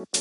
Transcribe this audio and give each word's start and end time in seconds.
Bitmono 0.00 0.16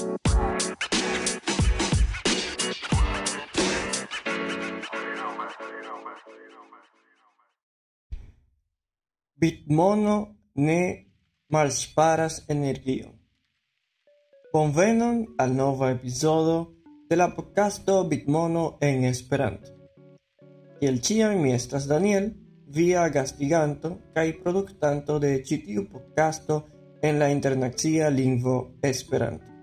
ne 10.56 11.06
malŝparas 11.48 12.42
energion. 12.50 13.12
Bonvenon 14.54 15.26
al 15.38 15.56
nova 15.56 15.92
epizodo 15.92 16.74
de 17.10 17.16
la 17.16 17.36
podcasto 17.36 18.04
Bitmono 18.04 18.78
en 18.82 19.04
Esperanto. 19.04 19.72
Kiel 20.80 21.00
ĉiam 21.00 21.42
mi 21.42 21.54
estas 21.54 21.88
Daniel, 21.88 22.34
via 22.68 23.10
gastiganto 23.10 23.98
kaj 24.14 24.44
produktanto 24.44 25.20
de 25.20 25.44
ĉi 25.44 25.88
podcasto 25.94 26.68
en 27.02 27.20
la 27.20 27.30
internacia 27.30 28.10
lingvo 28.10 28.72
Esperanto. 28.82 29.59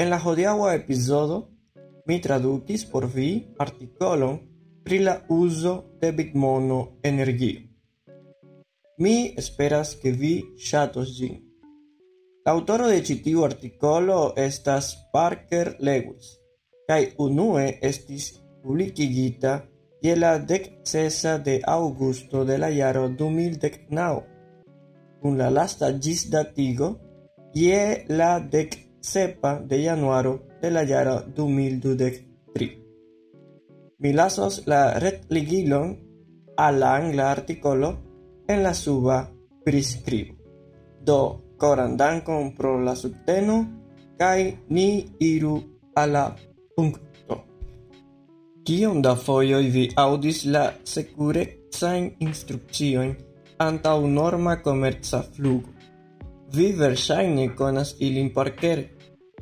En 0.00 0.08
la 0.08 0.16
hodiaŭa 0.16 0.68
epizodo 0.78 1.34
mi 2.08 2.16
tradukis 2.24 2.86
por 2.92 3.04
vi 3.14 3.26
artikolon 3.64 4.38
pri 4.84 5.00
la 5.04 5.14
uzo 5.36 5.74
de 6.00 6.12
Bitmono 6.20 6.78
energio. 7.10 7.60
Mi 9.04 9.34
esperas 9.42 9.92
che 10.00 10.12
vi 10.22 10.32
shatos 10.56 11.12
gin. 11.18 11.36
L'autoro 12.46 12.88
de 12.88 13.02
citiu 13.04 13.44
articolo 13.44 14.18
estas 14.48 14.90
Parker 15.12 15.76
Lewis, 15.86 16.32
kai 16.88 17.12
unue 17.18 17.66
estis 17.92 18.32
publicigita 18.62 19.54
je 20.00 20.16
la 20.16 20.38
dec 20.38 20.70
cesa 20.82 21.36
de 21.36 21.60
augusto 21.78 22.46
de 22.48 22.56
la 22.56 22.70
jaro 22.72 23.08
2019, 23.08 24.22
kun 25.20 25.36
la 25.36 25.50
lasta 25.50 25.92
gis 25.98 26.30
datigo 26.32 26.94
je 27.52 27.82
la 28.08 28.38
dec 28.40 28.89
sepa 29.00 29.58
de 29.58 29.82
januaro 29.82 30.42
de 30.60 30.70
la 30.70 30.84
jaro 30.86 31.22
2023. 31.34 32.78
Mi 33.98 34.12
lasos 34.12 34.62
la 34.66 34.98
retligilon 34.98 35.98
al 36.56 36.80
la 36.80 36.96
angla 36.96 37.30
articolo 37.30 37.98
en 38.46 38.62
la 38.62 38.74
suba 38.74 39.30
prescribo. 39.64 40.34
Do, 41.00 41.20
coran 41.56 41.96
dankon 41.96 42.54
pro 42.56 42.78
la 42.80 42.94
subteno, 42.94 43.56
kai 44.18 44.58
ni 44.68 44.88
iru 45.18 45.54
a 45.94 46.06
la 46.06 46.24
punto. 46.74 47.36
Kion 48.64 49.02
da 49.02 49.14
foioi 49.16 49.68
vi 49.74 49.84
audis 49.96 50.44
la 50.44 50.64
securezain 50.84 52.14
instruccioin 52.18 53.16
antau 53.58 54.06
norma 54.06 54.60
comerza 54.60 55.22
flugo? 55.22 55.70
Vi 56.52 56.72
versaine 56.72 57.54
conas 57.54 57.94
ilin 58.00 58.32
parker, 58.34 58.78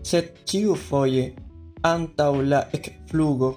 set 0.02 0.42
ciu 0.48 0.74
foie 0.88 1.24
antaŭ 1.82 2.32
la 2.52 2.60
ekflugo 2.72 3.50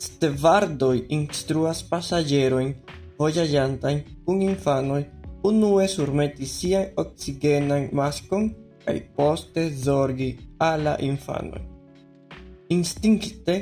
stevardoi 0.00 1.04
instruas 1.16 1.82
passageroin 1.90 2.74
vojaĝantajn 3.18 3.98
kun 4.24 4.42
infanoj 4.42 5.02
unue 5.50 5.88
surmeti 5.88 6.46
sian 6.46 6.86
oksigenan 7.02 7.88
maskon 7.92 8.48
kaj 8.84 8.96
poste 9.16 9.66
zorgi 9.84 10.30
al 10.58 10.84
la 10.86 10.94
infanoj. 11.10 11.60
Instinkte 12.76 13.56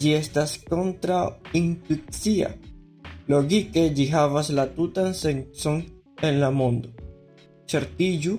ĝi 0.00 0.14
estas 0.18 0.56
kontraŭintuicia. 0.70 2.50
Logike 3.28 3.86
ĝi 3.96 4.08
havas 4.12 4.50
la 4.58 4.66
tutan 4.76 5.14
sencon 5.14 5.82
en 6.22 6.40
la 6.40 6.50
mondo. 6.50 6.90
Certiĝu, 7.70 8.34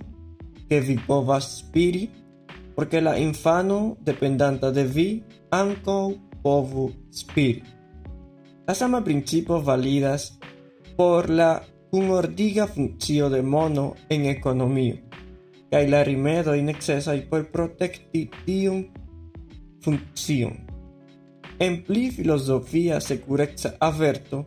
ke 0.70 0.80
vi 0.88 0.98
povas 1.08 1.50
spiri 1.60 2.04
porque 2.76 3.02
la 3.02 3.18
infano 3.18 3.98
dependanta 4.02 4.72
de 4.72 4.84
vi 4.84 5.24
ankaŭ 5.52 6.14
povu 6.44 6.92
spiri. 7.12 7.64
La 8.68 8.74
sama 8.74 9.04
principo 9.04 9.62
validas 9.62 10.38
por 10.98 11.30
la 11.30 11.64
cunordiga 11.92 12.68
funcio 12.68 13.30
de 13.30 13.42
mono 13.42 13.96
en 14.10 14.26
economio, 14.26 14.98
kaj 15.72 15.84
la 15.90 16.04
rimedoj 16.04 16.60
necesaj 16.62 17.22
por 17.30 17.46
protekti 17.52 18.26
tiun 18.46 18.86
funkcion. 19.84 20.58
En 21.60 21.84
pli 21.88 22.10
filosofia 22.12 23.00
sekureca 23.00 23.76
averto, 23.80 24.44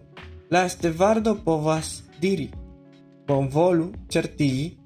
la 0.51 0.67
estevardo 0.67 1.39
povas 1.45 2.05
diri, 2.21 2.51
bonvolu 3.27 3.93
certigi, 4.11 4.77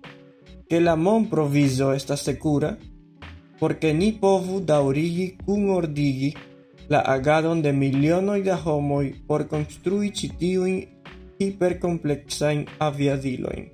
que 0.68 0.80
la 0.80 0.94
mon 0.96 1.28
proviso 1.28 1.92
estas 1.92 2.20
secura, 2.20 2.76
porque 3.62 3.92
ni 3.94 4.10
povu 4.10 4.58
daurigi 4.58 5.36
cun 5.46 5.68
ordigi 5.70 6.34
la 6.90 7.00
agadon 7.06 7.60
de 7.62 7.70
milionoj 7.72 8.40
da 8.42 8.56
homoj 8.58 9.12
por 9.28 9.44
konstrui 9.46 10.08
ĉi 10.10 10.30
hipercomplexain 11.38 12.64
aviadiloin, 12.78 12.80
aviadilojn, 12.86 13.68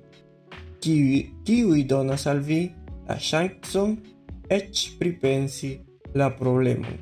kiuj, 0.82 1.22
kiuj 1.44 1.80
donas 1.88 2.26
al 2.26 2.40
vi 2.48 2.60
la 3.08 3.16
ŝancon 3.16 3.96
eĉ 4.58 4.84
pripensi 4.98 5.72
la 6.14 6.28
problemon, 6.36 7.00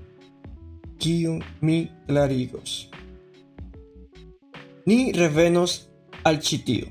kiun 0.99 1.43
mi 1.63 1.89
klarigos. 2.07 2.87
Ni 4.87 5.11
revenos 5.11 5.89
al 6.23 6.39
ĉi 6.39 6.63
tio, 6.71 6.87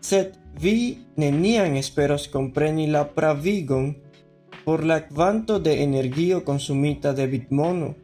sed 0.00 0.38
vi 0.62 0.78
neniam 1.16 1.74
esperos 1.82 2.30
compreni 2.30 2.86
la 2.86 3.02
pravigon 3.18 4.03
por 4.64 4.84
la 4.84 5.08
quanto 5.08 5.60
de 5.60 5.82
energio 5.82 6.44
consumita 6.44 7.12
de 7.12 7.26
bitmono, 7.26 7.94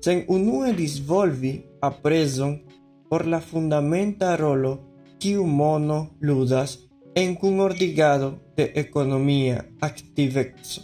sen 0.00 0.24
unue 0.28 0.72
disvolvi 0.72 1.64
a 1.80 1.90
preson 2.02 2.64
por 3.08 3.26
la 3.26 3.40
fundamenta 3.40 4.36
rolo 4.36 4.72
kiu 5.18 5.46
mono 5.46 6.16
ludas 6.20 6.88
en 7.14 7.36
ordigado 7.40 8.40
de 8.56 8.72
economia 8.74 9.66
activezo. 9.80 10.82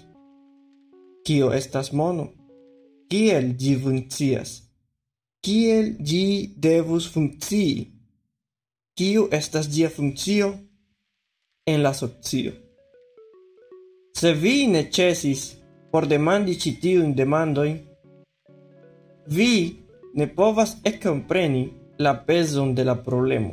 Kio 1.25 1.53
estas 1.53 1.93
mono? 1.93 2.33
Kiel 3.09 3.57
gi 3.57 3.75
funkcias? 3.77 4.51
Kiel 5.41 5.97
gi 6.09 6.55
devus 6.57 7.09
funkcii? 7.09 7.93
Kiu 8.97 9.29
estas 9.31 9.69
ĝia 9.69 9.91
funkcio 9.91 10.49
en 11.67 11.83
la 11.83 11.93
socio? 11.95 12.66
Se 14.17 14.33
vi 14.33 14.67
necesis 14.67 15.41
por 15.93 16.07
demandi 16.09 16.55
ĉi 16.57 16.71
tiujn 16.81 17.11
demandojn, 17.19 17.75
vi 19.37 19.49
ne 20.17 20.27
povas 20.39 20.71
ekkompreni 20.91 21.65
la 22.01 22.15
peson 22.29 22.71
de 22.79 22.87
la 22.89 22.95
problemo. 23.09 23.51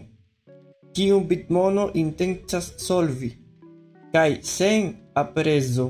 Kiun 0.96 1.26
bitmono 1.28 1.90
intencas 2.04 2.70
solvi, 2.86 3.34
kai 4.14 4.38
sen 4.52 4.88
apreso 5.24 5.90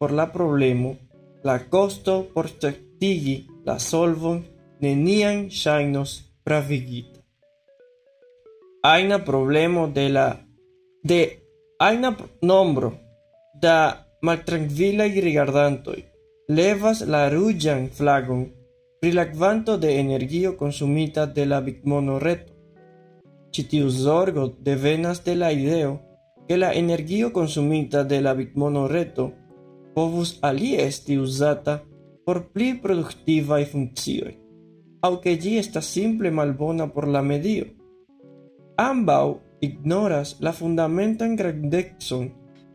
por 0.00 0.10
la 0.10 0.26
problemo, 0.32 0.96
la 1.44 1.56
costo 1.70 2.16
por 2.34 2.50
certigi 2.50 3.36
la 3.70 3.78
solvon 3.78 4.42
nenian 4.80 5.46
shainos 5.48 6.16
pravigita. 6.42 7.20
Aina 8.82 9.22
problemo 9.24 9.86
de 9.86 10.08
la 10.08 10.28
de 11.04 11.22
aina 11.78 12.16
nombro 12.42 12.92
da 13.62 14.07
maltranquilai 14.22 15.20
rigardantoi 15.20 16.04
levas 16.48 17.02
la 17.06 17.28
rujan 17.28 17.88
flagon 17.96 18.46
pri 19.00 19.12
de 19.78 19.90
energio 19.98 20.56
consumita 20.56 21.26
de 21.26 21.44
la 21.46 21.60
bitmono 21.60 22.18
reto. 22.18 22.52
Ĉi 23.52 23.62
tiu 23.70 23.88
zorgo 23.90 24.54
devenas 24.60 25.24
de 25.24 25.34
la 25.34 25.50
ideo 25.52 25.98
ke 26.48 26.56
la 26.56 26.72
energio 26.72 27.30
consumita 27.30 28.02
de 28.02 28.20
la 28.20 28.34
bitmono 28.34 28.88
reto 28.88 29.30
povus 29.94 30.38
alie 30.40 30.86
esti 30.86 31.16
uzata 31.18 31.80
por 32.24 32.42
pli 32.52 32.74
produktivaj 32.82 33.64
funkcioj, 33.72 34.32
aŭ 35.02 35.12
ke 35.22 35.36
ĝi 35.36 35.58
estas 35.58 35.86
simple 35.86 36.30
malbona 36.30 36.86
por 36.88 37.08
la 37.08 37.22
medio. 37.22 37.64
Ambaŭ 38.76 39.24
ignoras 39.60 40.36
la 40.40 40.52
fundamentan 40.52 41.36
grandecon 41.36 42.28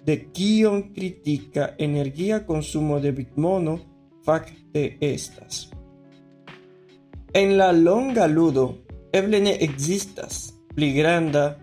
de 0.06 0.18
kion 0.34 0.94
kritika 0.94 1.76
energia 1.78 2.46
consumo 2.46 3.00
de 3.00 3.12
bitmono 3.12 3.80
fakte 4.26 4.98
estas. 5.00 5.70
En 7.34 7.58
la 7.58 7.72
longa 7.72 8.28
ludo 8.28 8.66
eble 9.12 9.40
ne 9.40 9.58
existas 9.60 10.54
pli 10.76 10.92
granda, 10.94 11.60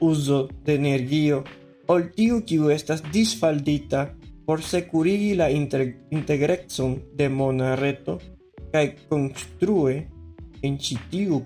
uso 0.00 0.48
de 0.64 0.74
energio 0.74 1.42
ol 1.88 2.10
tiu 2.14 2.42
kiu 2.46 2.70
estas 2.70 3.02
disfaldita 3.12 4.14
por 4.46 4.62
securigi 4.62 5.34
la 5.34 5.48
integrexon 5.50 6.94
de 7.16 7.28
mona 7.28 7.74
reto 7.74 8.18
kaj 8.72 8.86
en 10.62 10.78
ĉi 10.78 10.96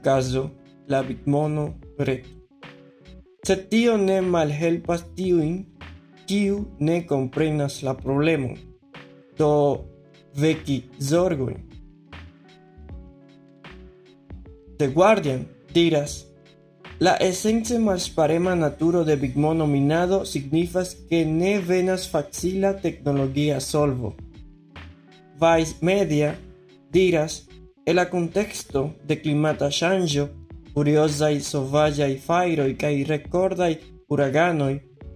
caso 0.02 0.50
la 0.88 1.02
bitmono 1.02 1.74
reto. 1.98 2.41
Se 3.46 3.56
tio 3.56 3.96
ne 3.98 4.20
malhelpas 4.22 5.00
tiujn 5.16 5.54
kiu 6.30 6.58
ne 6.78 7.00
comprenas 7.06 7.80
la 7.82 7.94
problemon. 7.98 8.52
Do 9.38 9.48
veki 10.38 10.76
zorgojn. 11.00 11.56
The 14.78 14.86
Guardian 14.94 15.42
diras 15.74 16.20
La 17.00 17.16
esence 17.16 17.80
malsparema 17.82 18.54
naturo 18.54 19.02
de 19.04 19.16
bigmono 19.16 19.66
minado 19.66 20.24
signifas 20.24 20.94
que 21.08 21.24
ne 21.26 21.58
venas 21.58 22.08
facila 22.08 22.76
tecnologia 22.76 23.58
solvo. 23.60 24.14
Vice 25.40 25.74
Media 25.80 26.36
diras 26.92 27.48
en 27.86 27.96
la 27.96 28.08
contexto 28.08 28.94
de 29.02 29.18
climata 29.20 29.66
ŝanĝo, 29.66 30.28
furiozaj 30.74 31.40
sovaĝaj 31.40 32.12
fajroj 32.26 32.70
kaj 32.78 32.94
rekordaj 33.08 33.74
uraganoj 34.08 34.72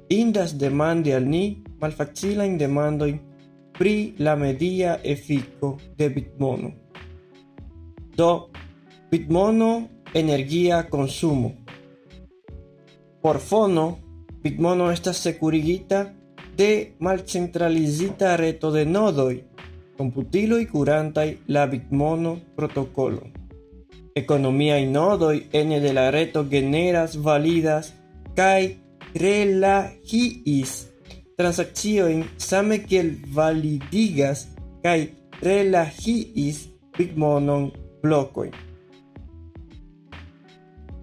indas 0.09 0.55
demandi 0.55 1.15
al 1.15 1.27
ni 1.29 1.45
malfacilajn 1.81 2.59
demandojn 2.59 3.19
pri 3.79 4.15
la 4.19 4.37
media 4.37 4.99
efiko 5.05 5.77
de 5.99 6.09
bitmono. 6.09 6.71
Do, 8.17 8.49
bitmono 9.11 9.89
energia 10.15 10.87
consumo. 10.91 11.53
Por 13.23 13.39
fono, 13.39 13.99
bitmono 14.43 14.91
estas 14.91 15.17
securigita 15.17 16.07
de 16.57 16.95
malcentralizita 17.01 18.37
reto 18.37 18.71
de 18.73 18.87
nodoi, 18.87 19.45
y 19.99 20.67
curantai 20.67 21.39
la 21.47 21.67
bitmono 21.67 22.41
protocolo. 22.55 23.46
Economía 24.17 24.81
y 24.81 24.87
nodoi 24.87 25.47
ene 25.53 25.79
de 25.79 25.93
la 25.93 26.11
reto 26.11 26.49
generas 26.49 27.23
validas 27.23 27.93
kai 28.35 28.81
relagiis 29.13 30.89
transacción 31.37 32.25
same 32.39 32.87
el 32.89 33.21
validigas 33.29 34.49
kai 34.83 35.13
relagiis 35.43 36.71
bitmonon 36.97 37.73
blokoi. 38.03 38.51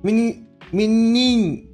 Mini 0.02 0.48
minin 0.72 1.70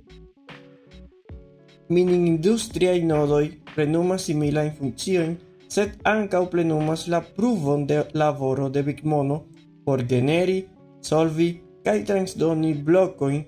minin 1.87 2.27
industria 2.27 2.93
y 2.97 3.03
nodoi 3.05 3.61
plenuma 3.75 4.17
simila 4.17 4.69
función 4.71 5.39
sed 5.69 5.95
ankaŭ 6.03 6.49
plenumas 6.49 7.07
la 7.07 7.21
pruvon 7.21 7.87
de 7.87 8.03
laboro 8.11 8.69
de 8.69 8.81
Bigmono 8.83 9.45
por 9.85 10.05
generi, 10.05 10.67
solvi 11.01 11.49
kaj 11.85 11.97
transdoni 12.05 12.73
blokojn 12.87 13.43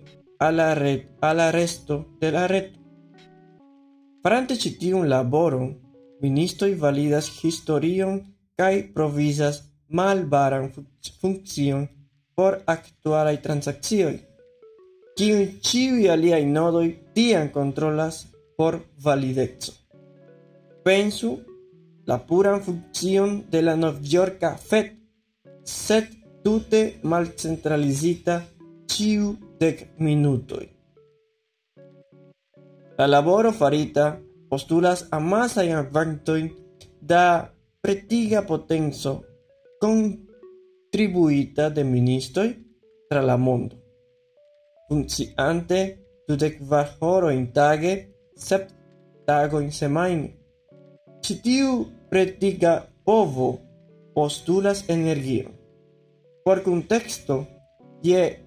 al 0.46 0.56
la 0.56 0.74
red 0.74 1.08
al 1.22 1.38
la 1.38 1.52
resto 1.52 1.98
de 2.22 2.32
la 2.32 2.48
reto. 2.48 2.80
Farante 4.24 4.56
ĉi 4.56 4.72
tiun 4.82 5.08
laboron, 5.10 5.70
ministroj 6.22 6.74
validas 6.84 7.30
historion 7.42 8.20
kaj 8.58 8.94
provizas 8.94 9.64
malbaran 9.90 10.70
funkcion 11.22 11.88
por 12.36 12.58
aktualaj 12.74 13.38
transakcioj, 13.46 14.14
kiujn 15.18 15.58
ĉiuj 15.68 16.10
aliaj 16.14 16.44
nodoj 16.46 16.88
tiam 17.16 17.50
kontrolas 17.54 18.24
por 18.58 18.80
valideco. 19.04 19.74
Pensu 20.86 21.32
la 22.06 22.18
pura 22.28 22.60
función 22.60 23.46
de 23.52 23.62
la 23.62 23.76
York 24.02 24.42
Fed, 24.70 24.88
set 25.64 26.21
tute 26.44 27.00
malcentralizita 27.04 28.42
ciu 28.88 29.38
dec 29.60 29.78
minutoi. 29.98 30.68
La 32.98 33.08
laboro 33.08 33.52
farita 33.52 34.18
postulas 34.50 35.08
amasain 35.12 35.76
avantoin 35.76 36.50
da 37.00 37.50
pretiga 37.82 38.42
potenzo 38.42 39.24
contribuita 39.82 41.70
de 41.70 41.84
ministoi 41.84 42.50
tra 43.10 43.22
la 43.22 43.38
mondo. 43.38 43.76
Funciante 44.88 45.80
dudec 46.28 46.60
var 46.62 46.98
horoin 47.00 47.52
tage, 47.52 47.94
sep 48.36 48.70
tagoin 49.26 49.72
semaine. 49.72 50.28
Citiu 51.22 51.86
pretiga 52.10 52.74
povo 53.06 53.60
postulas 54.14 54.84
energion 54.90 55.61
Por 56.44 56.64
contexto, 56.64 57.46
je 58.02 58.40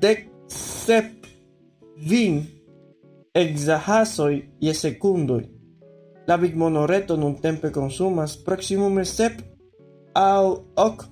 dec 0.00 0.28
sep 0.48 1.26
vin 1.96 2.42
exahasoi 3.34 4.44
je 4.60 4.74
secundoi. 4.74 5.48
La 6.26 6.38
big 6.38 6.54
monoreto 6.56 7.16
nun 7.16 7.34
tempe 7.40 7.70
consumas 7.70 8.36
proximume 8.36 9.04
sep 9.04 9.42
au 10.14 10.64
ok 10.76 11.04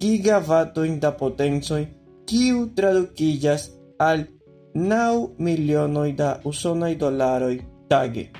gigawattoin 0.00 0.98
da 1.00 1.12
potenzoi 1.12 1.86
kiu 2.26 2.66
traducillas 2.74 3.70
al 3.98 4.26
nau 4.74 5.34
milionoi 5.38 6.12
da 6.12 6.40
usonai 6.44 6.94
dolaroi 6.96 7.60
tage 7.88 8.30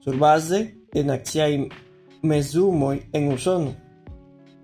sur 0.00 0.16
base 0.18 0.58
de 0.92 1.02
naciai 1.02 1.68
mesumoi 2.22 2.98
en 3.12 3.32
usono. 3.32 3.85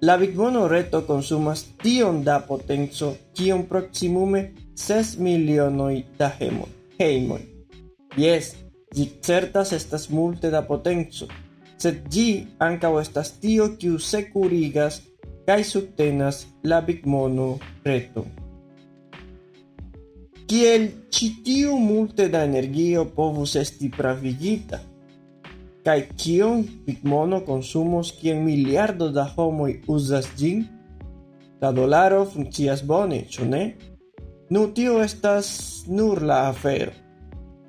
La 0.05 0.17
Bitmono 0.17 0.67
reto 0.67 1.05
consumas 1.07 1.61
tiom 1.79 2.25
da 2.27 2.41
potenco 2.43 3.13
kiom 3.39 3.61
proksimume 3.71 4.41
6 4.75 5.21
milionoj 5.23 6.01
da 6.19 6.27
hemoj. 6.41 6.73
Hejmoj. 6.99 7.45
Jes, 8.19 8.49
ĝi 8.97 9.07
certas 9.23 9.71
estas 9.79 10.09
multe 10.11 10.51
da 10.51 10.65
potenco, 10.67 11.31
sed 11.79 12.03
ĝi 12.11 12.27
ankaŭ 12.59 12.93
estas 12.99 13.31
tio 13.45 13.69
kiu 13.79 14.03
securigas 14.03 14.99
kaj 15.47 15.63
subtenas 15.71 16.47
la 16.67 16.83
Bitmono 16.83 17.53
reto. 17.87 18.27
Kiel 20.51 20.89
ĉi 21.15 21.35
tiu 21.47 21.79
multe 21.79 22.27
da 22.29 22.43
energio 22.51 23.07
povus 23.15 23.55
esti 23.55 23.95
pravigita? 23.99 24.83
Kai 25.83 26.03
kion 26.15 26.61
pigmono 26.87 27.41
consumos 27.43 28.13
kien 28.21 28.45
miliardo 28.45 29.09
da 29.11 29.25
homo 29.37 29.67
uzas 29.91 30.29
ĝin? 30.39 30.63
La 31.63 31.73
dolaro 31.75 32.21
funkcias 32.35 32.85
bone, 32.87 33.25
ĉu 33.31 33.47
ne? 33.51 33.63
Nu 34.51 34.69
tio 34.77 35.01
estas 35.03 35.49
nur 35.89 36.23
la 36.23 36.39
afero. 36.53 36.95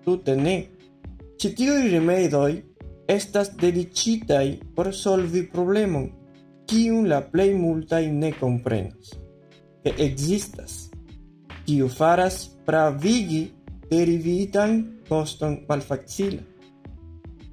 Tute 0.06 0.36
ne. 0.38 0.56
Ĉi 1.42 1.54
tiuj 1.58 1.82
rimedoj 1.96 2.52
estas 3.10 3.50
dediĉitaj 3.60 4.46
por 4.76 4.92
solvi 4.94 5.48
problemon, 5.56 6.08
kiun 6.70 7.10
la 7.10 7.22
plej 7.34 7.50
multaj 7.58 8.06
ne 8.12 8.32
komprenas, 8.38 9.18
ke 9.84 9.94
ekzistas, 10.06 10.78
kiu 11.66 11.90
faras 11.90 12.44
pravigi 12.66 13.44
derivitan 13.90 14.82
koston 15.10 15.64
malfacila 15.68 16.53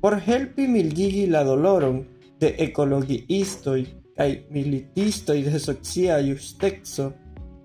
por 0.00 0.16
helpi 0.26 0.66
mildigi 0.66 1.26
la 1.26 1.45
doloron 1.45 2.02
de 2.40 2.54
ekologiistoj 2.66 3.80
kaj 4.16 4.30
militistoj 4.50 5.38
de 5.45 5.59
socia 5.59 6.19
justeco, 6.25 7.11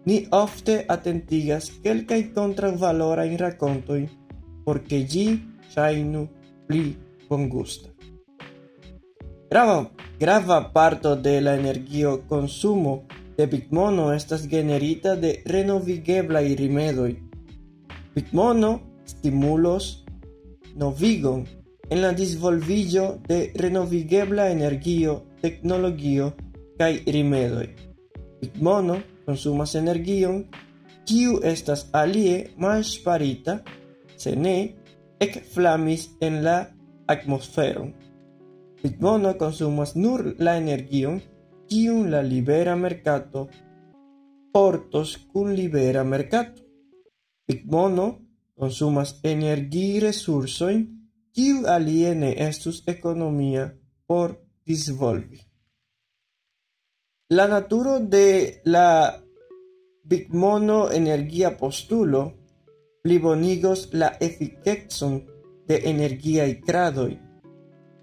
ni 0.05 0.21
ofte 0.31 0.77
atentigas 0.95 1.71
kelkaj 1.83 2.21
kontraŭvalorajn 2.35 3.37
rakontojn 3.41 4.05
por 4.65 4.81
ke 4.89 5.01
ĝi 5.11 5.25
ŝajnu 5.73 6.23
pli 6.67 6.85
bongusta. 7.29 7.89
Grava, 9.49 9.77
grava 10.19 10.57
parto 10.73 11.15
de 11.15 11.35
la 11.41 11.53
energio 11.55 12.17
consumo 12.29 12.95
de 13.37 13.45
Bitmono 13.47 14.11
estas 14.13 14.47
generita 14.47 15.15
de 15.15 15.35
renovigeblaj 15.45 16.47
rimedoj. 16.61 17.11
Bitmono 18.15 18.71
stimulos 19.05 19.91
novigon 20.75 21.45
en 21.89 22.01
la 22.01 22.11
disvolvillo 22.11 23.19
de 23.27 23.51
renovigebla 23.55 24.49
energio, 24.49 25.21
tecnologio 25.41 26.31
kaj 26.77 27.03
rimedoj. 27.05 27.67
Bitmono 28.41 28.97
consumas 29.25 29.75
energion 29.75 30.43
kiu 31.05 31.39
estas 31.43 31.85
alie 31.93 32.49
malŝparita, 32.57 33.59
se 34.17 34.35
ne 34.35 34.55
ekflamis 35.19 36.09
en 36.21 36.41
la 36.43 36.57
atmosferon. 37.07 37.93
Bitmono 38.83 39.33
consumas 39.37 39.95
nur 39.95 40.33
la 40.39 40.57
energion 40.57 41.21
kiun 41.69 42.11
la 42.11 42.21
libera 42.21 42.75
mercato 42.75 43.47
portos 44.53 45.17
kun 45.31 45.53
libera. 45.53 46.03
Bitmono 47.47 48.05
consumas 48.57 49.19
energi 49.23 49.99
resursojn 49.99 50.85
kiu 51.35 51.65
aliene 51.67 52.31
estus 52.47 52.83
economia 52.87 53.65
por 54.07 54.37
disvolvi. 54.65 55.41
La 57.29 57.47
naturo 57.47 57.99
de 57.99 58.61
la 58.63 59.21
bigmono 60.03 60.91
energia 60.91 61.57
postulo 61.57 62.21
plibonigos 63.03 63.89
la 63.93 64.13
efikecon 64.19 65.17
de 65.67 65.81
energiaj 65.91 66.61
gradoj. 66.67 67.11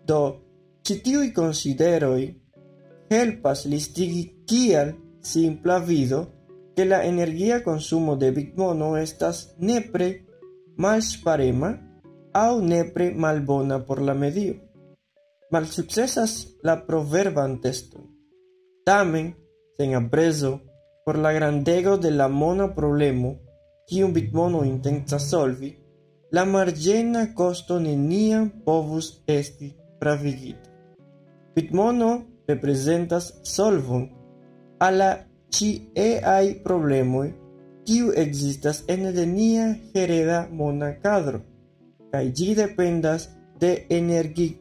Do, 0.06 0.20
ĉi 0.84 0.98
tiuj 1.06 1.30
konsideroj 1.34 2.20
helpas 3.10 3.64
listigi 3.64 4.22
kial 4.48 4.92
simpla 5.22 5.78
vido 5.78 6.20
que 6.76 6.84
la 6.84 7.04
energia 7.04 7.62
consumo 7.64 8.16
de 8.16 8.30
Bitmono 8.32 8.96
estas 8.96 9.54
nepre 9.58 10.26
malsparema 10.76 11.72
au 12.32 12.60
nepre 12.60 13.12
malbona 13.14 13.84
por 13.86 14.00
la 14.00 14.14
medio. 14.14 14.54
Malsuccesas 15.50 16.56
la 16.62 16.86
proverban 16.86 17.60
teston. 17.60 18.08
Tamen, 18.84 19.36
sen 19.76 19.94
apreso, 19.94 20.60
por 21.04 21.18
la 21.18 21.32
grandego 21.32 21.98
de 21.98 22.10
la 22.10 22.28
mona 22.28 22.74
problemo, 22.74 23.38
un 23.90 24.12
bitmono 24.12 24.64
intensa 24.64 25.18
solvi, 25.18 25.76
la 26.30 26.44
margena 26.44 27.34
costo 27.34 27.78
neniam 27.78 28.50
povus 28.64 29.22
esti 29.26 29.76
pravigita. 29.98 30.70
Bitmono 31.54 32.24
representas 32.48 33.40
solvon 33.42 34.08
a 34.78 34.90
la 34.90 35.26
ci 35.50 35.90
ai 36.24 36.54
problemoi 36.64 37.34
kiu 37.84 38.12
existas 38.16 38.84
en 38.88 39.12
de 39.12 39.26
nia 39.26 39.76
hereda 39.92 40.48
mona 40.50 40.98
cadro, 41.02 41.42
gi 42.20 42.54
dependas 42.54 43.30
de 43.58 43.86
energi 43.88 44.60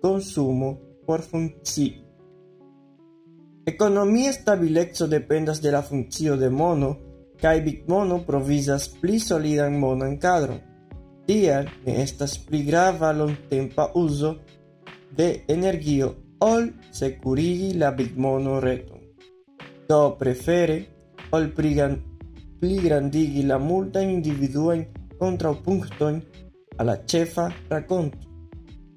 consumo 0.00 0.80
por 1.06 1.22
funci. 1.22 2.02
Economia 3.64 4.32
stabilezzo 4.32 5.06
dependas 5.06 5.60
de 5.62 5.70
la 5.70 5.82
funcio 5.82 6.36
de 6.36 6.50
mono, 6.50 6.98
kai 7.38 7.60
bitmono 7.60 8.24
provisas 8.24 8.88
pli 8.88 9.18
solidan 9.18 9.78
monan 9.78 10.18
cadron. 10.18 10.60
Tial 11.26 11.68
ne 11.86 12.02
estas 12.02 12.38
pli 12.38 12.64
grava 12.64 13.14
tempa 13.48 13.92
uso 13.94 14.40
de 15.16 15.44
energio 15.46 16.16
ol 16.38 16.72
securigi 16.90 17.78
la 17.78 17.92
bitmono 17.92 18.58
reton. 18.58 18.98
Do 19.88 20.16
prefere 20.18 20.86
ol 21.30 21.52
pli 21.52 22.76
grandigi 22.80 23.46
la 23.46 23.58
multa 23.58 24.00
individuen 24.00 24.86
contrapunkton 25.18 26.22
a 26.78 26.84
la 26.84 26.96
cefa 27.06 27.52
raconto. 27.68 28.18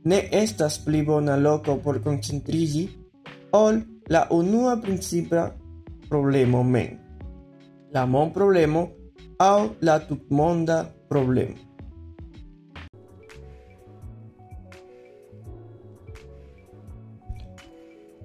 Ne 0.03 0.27
estas 0.31 0.79
pli 0.79 1.01
bona 1.03 1.37
por 1.83 2.01
concentrigi 2.01 2.89
ol 3.51 3.81
la 4.07 4.27
unua 4.29 4.77
principia 4.77 5.51
problemo 6.09 6.63
men 6.63 7.05
la 7.95 8.05
mon 8.05 8.31
problemo 8.31 8.89
au 9.37 9.69
la 9.79 9.99
tutmonda 9.99 10.93
problemo. 11.07 11.55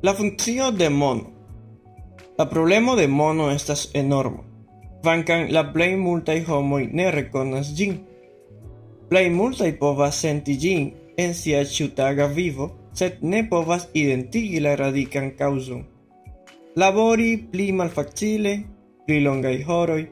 La 0.02 0.14
funcio 0.14 0.73
de 0.73 0.88
mono. 0.88 1.30
La 2.37 2.49
problemo 2.49 2.97
de 2.97 3.07
mono 3.07 3.50
estas 3.50 3.90
enorma. 3.95 4.42
Vancan 5.04 5.52
la 5.52 5.73
plei 5.73 5.97
multai 5.97 6.45
homoi 6.49 6.88
ne 6.92 7.11
reconas 7.11 7.75
gin. 7.76 8.10
Plei 9.11 9.26
multai 9.31 9.73
povas 9.75 10.21
senti 10.23 10.55
gin 10.62 10.85
en 11.19 11.33
sia 11.35 11.64
ciutaga 11.67 12.29
vivo, 12.31 12.67
sed 12.95 13.17
ne 13.23 13.40
povas 13.50 13.88
identigi 13.93 14.61
la 14.62 14.76
radican 14.79 15.33
kaŭzon. 15.38 15.81
Labori 16.79 17.31
pli 17.50 17.73
malfacile, 17.73 18.52
pli 19.07 19.19
longai 19.25 19.57
horoi, 19.67 20.05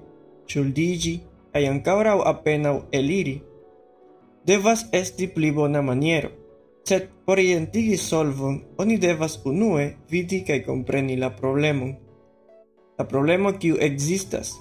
ciuldigi, 0.50 1.14
kaj 1.52 1.62
ancaurau 1.70 2.24
apenau 2.32 2.80
eliri. 2.98 3.36
Devas 4.50 4.82
esti 5.00 5.28
pli 5.30 5.52
bona 5.54 5.82
maniero, 5.82 6.32
sed 6.82 7.06
por 7.24 7.38
identigi 7.38 7.96
solvon 8.02 8.58
oni 8.82 8.98
devas 8.98 9.38
unue 9.44 9.86
vidi 10.10 10.42
cae 10.42 10.64
compreni 10.66 11.16
la 11.22 11.30
problemon. 11.38 11.94
La 12.98 13.06
problemo 13.06 13.54
kiu 13.62 13.78
existas, 13.78 14.56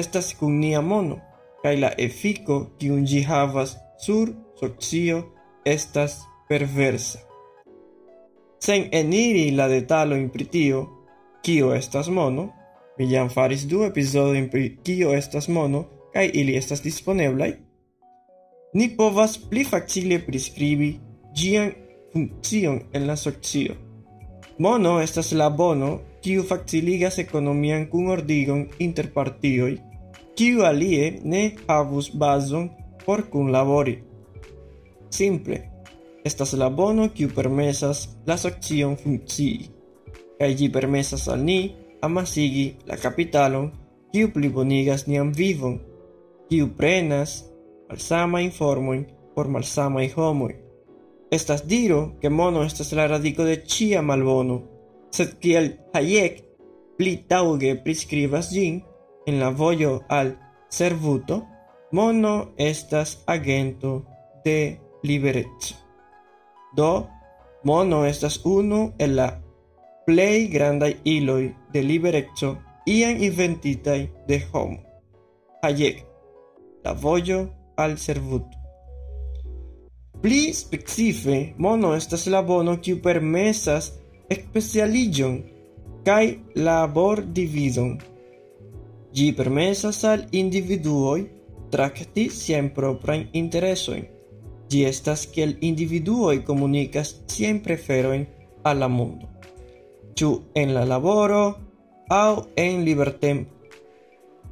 estas 0.00 0.32
kun 0.40 0.56
nia 0.64 0.80
mono, 0.80 1.20
kaj 1.64 1.76
la 1.80 1.90
efiko 2.06 2.56
kiun 2.78 3.06
ĝi 3.08 3.22
havas 3.24 3.70
sur 4.04 4.32
socio 4.60 5.20
estas 5.64 6.18
perversa. 6.48 7.22
Sen 8.64 8.84
eniri 8.92 9.46
la 9.56 9.68
detalojn 9.72 10.28
pri 10.34 10.44
tio, 10.56 10.82
kio 11.44 11.72
estas 11.72 12.10
mono, 12.18 12.44
mi 12.98 13.08
jam 13.10 13.30
faris 13.32 13.64
du 13.70 13.80
epizodojn 13.84 14.50
pri 14.52 14.66
kio 14.84 15.14
estas 15.16 15.48
mono 15.48 15.84
kaj 16.12 16.26
ili 16.34 16.56
estas 16.56 16.84
disponeblaj, 16.84 17.54
ni 18.74 18.90
povas 18.96 19.38
pli 19.50 19.64
facile 19.64 20.20
priskribi 20.26 20.90
ĝian 21.36 21.72
funkcion 22.12 22.80
en 22.92 23.08
la 23.08 23.16
socio. 23.16 23.74
Mono 24.58 24.98
estas 25.00 25.32
la 25.32 25.48
bono 25.50 25.90
kiu 26.22 26.44
faciligas 26.52 27.18
ekonomian 27.24 27.88
kunordigon 27.90 28.68
inter 28.78 29.08
partioj 29.16 29.72
kiu 30.34 30.64
alie 30.66 31.20
ne 31.24 31.42
havus 31.66 32.10
bazon 32.10 32.68
por 33.04 33.22
kunlabori. 33.30 33.98
Simple, 35.10 35.58
estas 36.24 36.52
la 36.58 36.68
bono 36.70 37.08
kiu 37.14 37.28
permesas 37.36 38.08
la 38.26 38.36
socion 38.36 38.96
funkcii, 38.96 39.68
kaj 40.38 40.50
ĝi 40.58 40.68
permesas 40.74 41.28
al 41.28 41.44
ni 41.48 41.58
amasigi 42.02 42.66
la 42.88 42.96
kapitalon 42.96 43.70
kiu 44.12 44.30
plibonigas 44.34 45.06
nian 45.06 45.30
vivon, 45.38 45.78
kiu 46.48 46.68
prenas 46.78 47.44
malsama 47.88 48.40
informojn 48.42 49.04
por 49.34 49.48
malsamaj 49.48 50.08
homoj. 50.16 50.54
Estas 51.30 51.64
diro 51.66 52.00
ke 52.22 52.30
mono 52.30 52.62
estas 52.62 52.92
la 52.92 53.06
radiko 53.10 53.46
de 53.46 53.56
ĉia 53.66 54.02
malbono, 54.02 54.60
sed 55.14 55.38
kiel 55.42 55.70
Hayek 55.94 56.42
pli 56.98 57.16
taŭge 57.30 57.74
priskribas 57.84 58.50
ĝin, 58.54 58.82
en 59.26 59.40
la 59.40 59.50
vojo 59.50 60.02
al 60.08 60.38
servuto, 60.68 61.46
mono 61.92 62.52
estas 62.56 63.22
agento 63.26 64.04
de 64.44 64.80
libereco. 65.02 65.74
Do, 66.76 67.08
mono 67.62 68.04
estas 68.04 68.40
unu 68.44 68.92
el 68.98 69.16
la 69.16 69.28
plei 70.06 70.48
grandai 70.48 70.96
iloi 71.04 71.54
de 71.72 71.82
libereccio 71.82 72.58
ian 72.86 73.22
inventitai 73.22 74.10
de 74.28 74.42
homo. 74.52 74.78
Hayek, 75.62 76.04
la 76.84 76.92
voyo 76.92 77.48
al 77.76 77.96
servut. 77.98 78.44
Pli 80.20 80.52
specife, 80.52 81.54
mono 81.58 81.94
estas 81.94 82.26
la 82.26 82.42
bono 82.42 82.76
kiu 82.80 83.00
permesas 83.00 83.92
especialigion 84.28 85.42
kai 86.04 86.40
labor 86.54 87.24
Gi 89.14 89.32
permesas 89.32 90.04
al 90.04 90.26
individuoi 90.32 91.28
trakti 91.70 92.28
sien 92.30 92.70
proprain 92.74 93.28
interesoin. 93.32 94.04
Gi 94.70 94.84
estas 94.84 95.26
kiel 95.26 95.54
individuoi 95.60 96.42
comunicas 96.48 97.14
sien 97.26 97.62
preferoin 97.62 98.26
a 98.64 98.74
la 98.74 98.88
mundo 98.88 99.34
ĉu 100.18 100.30
en 100.60 100.74
la 100.74 100.84
laboro 100.86 101.44
aŭ 102.16 102.32
en 102.64 102.84
libertempo. 102.88 103.50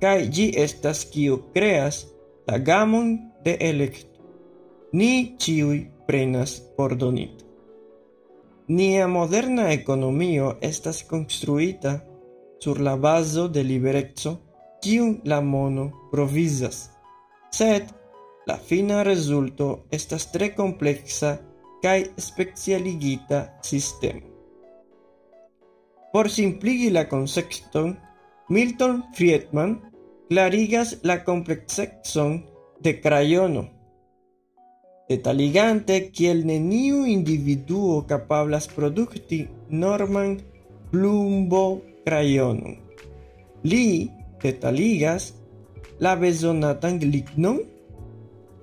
Kaj 0.03 0.19
ĝi 0.37 0.47
estas 0.65 1.05
kiu 1.13 1.39
kreas 1.55 2.03
la 2.51 2.59
gamon 2.69 3.13
de 3.45 3.55
elekto. 3.71 4.09
Ni 4.99 5.13
ĉiuj 5.43 5.79
prenas 6.07 6.57
por 6.77 6.97
donito. 7.03 7.45
Nia 8.79 9.07
moderna 9.09 9.69
ekonomio 9.73 10.49
estas 10.71 11.03
konstruita 11.13 11.93
sur 12.63 12.81
la 12.81 12.97
bazo 12.97 13.47
de 13.49 13.63
libereco 13.63 14.35
kiun 14.83 15.21
la 15.25 15.41
mono 15.41 15.91
provizas. 16.11 16.91
Sed 17.55 17.91
la 18.47 18.57
fina 18.59 19.03
rezulto 19.07 19.87
estas 19.91 20.27
tre 20.35 20.51
kompleksa 20.55 21.37
kaj 21.83 21.99
specialigita 22.19 23.45
sistemo. 23.63 24.27
Por 26.13 26.29
simpligi 26.31 26.91
la 26.91 27.07
concepton, 27.09 27.95
Milton 28.49 29.03
Friedman 29.15 29.79
clarigas 30.29 30.99
la 31.03 31.23
complexexon 31.25 32.43
de 32.81 33.01
crayono. 33.01 33.63
Detaligante 35.09 36.11
kiel 36.11 36.43
neniu 36.47 37.05
individuo 37.07 38.03
capablas 38.09 38.67
producti 38.69 39.47
norman 39.71 40.39
plumbo 40.91 41.83
crayonon. 42.05 42.77
Li 43.63 44.11
la 45.99 46.17
besonatan 46.17 46.99
lignon, 46.99 47.61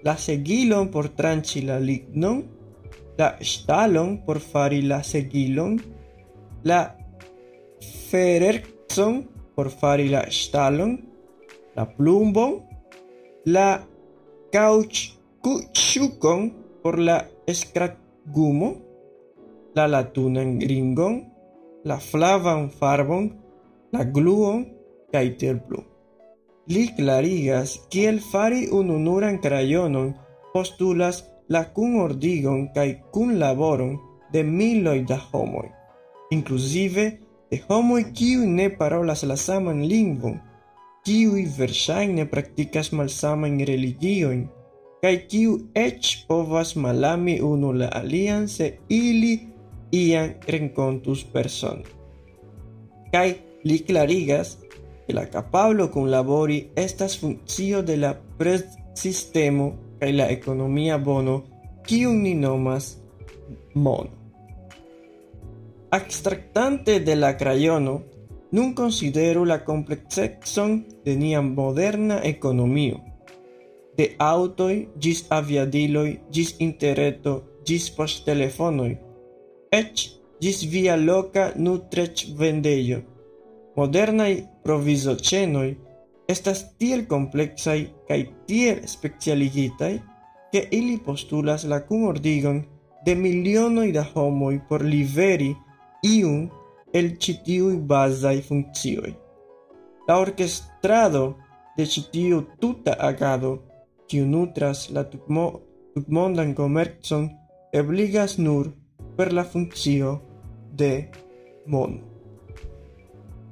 la 0.03 0.17
segilon 0.17 0.91
por 0.91 1.09
tranchi 1.09 1.62
la 1.62 1.79
lignon, 1.79 2.43
la 3.17 3.38
stalon 3.39 4.25
por 4.25 4.39
fari 4.39 4.81
la 4.81 5.03
segilon, 5.03 5.79
la 6.63 6.95
Fererson 8.09 9.27
por 9.55 9.69
fari 9.69 10.09
la 10.09 10.25
stalon, 10.29 11.00
la 11.75 11.86
plumbon, 11.86 12.63
la 13.45 13.86
caoutchoucon 14.51 16.53
por 16.83 17.00
la 17.00 17.29
scratgumo, 17.48 18.77
la 19.75 19.88
latunan 19.88 20.59
gringon, 20.59 21.31
la 21.83 22.00
flavan 22.00 22.71
farbon, 22.71 23.31
la 23.91 24.03
gluon 24.03 24.78
kaj 25.13 25.25
tiel 25.41 25.59
plu. 25.67 25.83
Li 26.73 26.85
clarigas 26.97 27.79
kiel 27.89 28.19
fari 28.31 28.67
ununuran 28.79 29.39
crayonon 29.41 30.11
postulas 30.53 31.23
la 31.49 31.63
kunordigon 31.75 32.67
kaj 32.75 32.89
kunlaboron 33.13 33.97
de 34.33 34.43
miloj 34.43 34.99
da 35.09 35.17
homoj, 35.31 35.65
inclusive 36.31 37.05
de 37.51 37.57
homoj 37.67 38.03
kiuj 38.13 38.45
ne 38.45 38.69
parolas 38.69 39.23
la 39.23 39.37
saman 39.47 39.81
lingvon, 39.91 40.37
kiuj 41.05 41.43
verŝajne 41.57 42.27
praktikas 42.29 42.91
malsamajn 42.93 43.59
religiojn, 43.65 44.45
kaj 45.01 45.15
kiu 45.31 45.55
eĉ 45.73 46.11
povas 46.27 46.75
malami 46.75 47.39
unu 47.41 47.71
la 47.81 47.89
alian 48.01 48.47
se 48.47 48.67
ili 48.89 49.33
iam 49.91 50.33
renkontus 50.53 51.23
persone. 51.33 51.85
Kaj 53.13 53.29
li 53.65 53.79
klarigas, 53.87 54.57
la 55.13 55.25
capablo 55.29 55.89
kunlabori 55.91 56.69
estas 56.75 57.19
funkcio 57.19 57.81
de 57.81 57.97
la 57.97 58.13
prezsistemo 58.37 59.71
kaj 59.99 60.11
la 60.11 60.29
ekonomia 60.29 60.97
bono 60.97 61.41
kiun 61.87 62.21
ni 62.23 62.33
nomas 62.35 62.97
mono. 63.73 64.11
Abstractante 65.91 66.99
de 66.99 67.15
la 67.15 67.35
crayono, 67.37 68.03
nun 68.51 68.73
considero 68.73 69.45
la 69.45 69.63
complexexon 69.65 70.85
de 71.05 71.15
nia 71.15 71.41
moderna 71.41 72.19
economio. 72.23 72.99
De 73.97 74.15
autoi, 74.17 74.87
gis 74.97 75.25
aviadiloi, 75.29 76.19
gis 76.31 76.55
interreto, 76.59 77.33
gis 77.65 77.89
post 77.89 78.25
telefonoi, 78.25 78.97
ec 79.71 80.05
gis 80.39 80.63
via 80.71 80.95
loca 80.95 81.51
nutrech 81.55 82.29
vendeio. 82.37 83.01
Modernai 83.75 84.45
provizoĉenoj 84.69 85.69
estas 86.29 86.59
tiel 86.77 87.07
kompleksaj 87.09 87.79
kaj 88.09 88.19
tiel 88.49 88.83
specialigitai 88.91 89.95
ke 90.53 90.61
ili 90.77 90.97
postulas 91.05 91.65
la 91.71 91.79
kunordigon 91.88 92.59
de 93.05 93.15
milionoj 93.15 93.88
da 93.95 94.03
homoj 94.13 94.59
por 94.69 94.85
liveri 94.85 95.49
iun 96.05 96.43
el 96.99 97.09
ĉi 97.23 97.35
tiuj 97.45 97.75
bazaj 97.91 98.35
funkcioj. 98.49 99.13
La 100.07 100.19
orkestrado 100.21 101.23
de 101.77 101.85
ĉi 101.85 102.03
tuta 102.61 102.93
agado, 103.09 103.51
kiu 104.09 104.25
nutras 104.25 104.89
la 104.89 105.03
tutmo, 105.03 105.47
tutmondan 105.93 106.53
komercon, 106.53 107.29
ebligas 107.73 108.38
nur 108.38 108.71
per 109.17 109.33
la 109.33 109.43
funkcio 109.43 110.19
de 110.73 110.93
mono. 111.65 112.08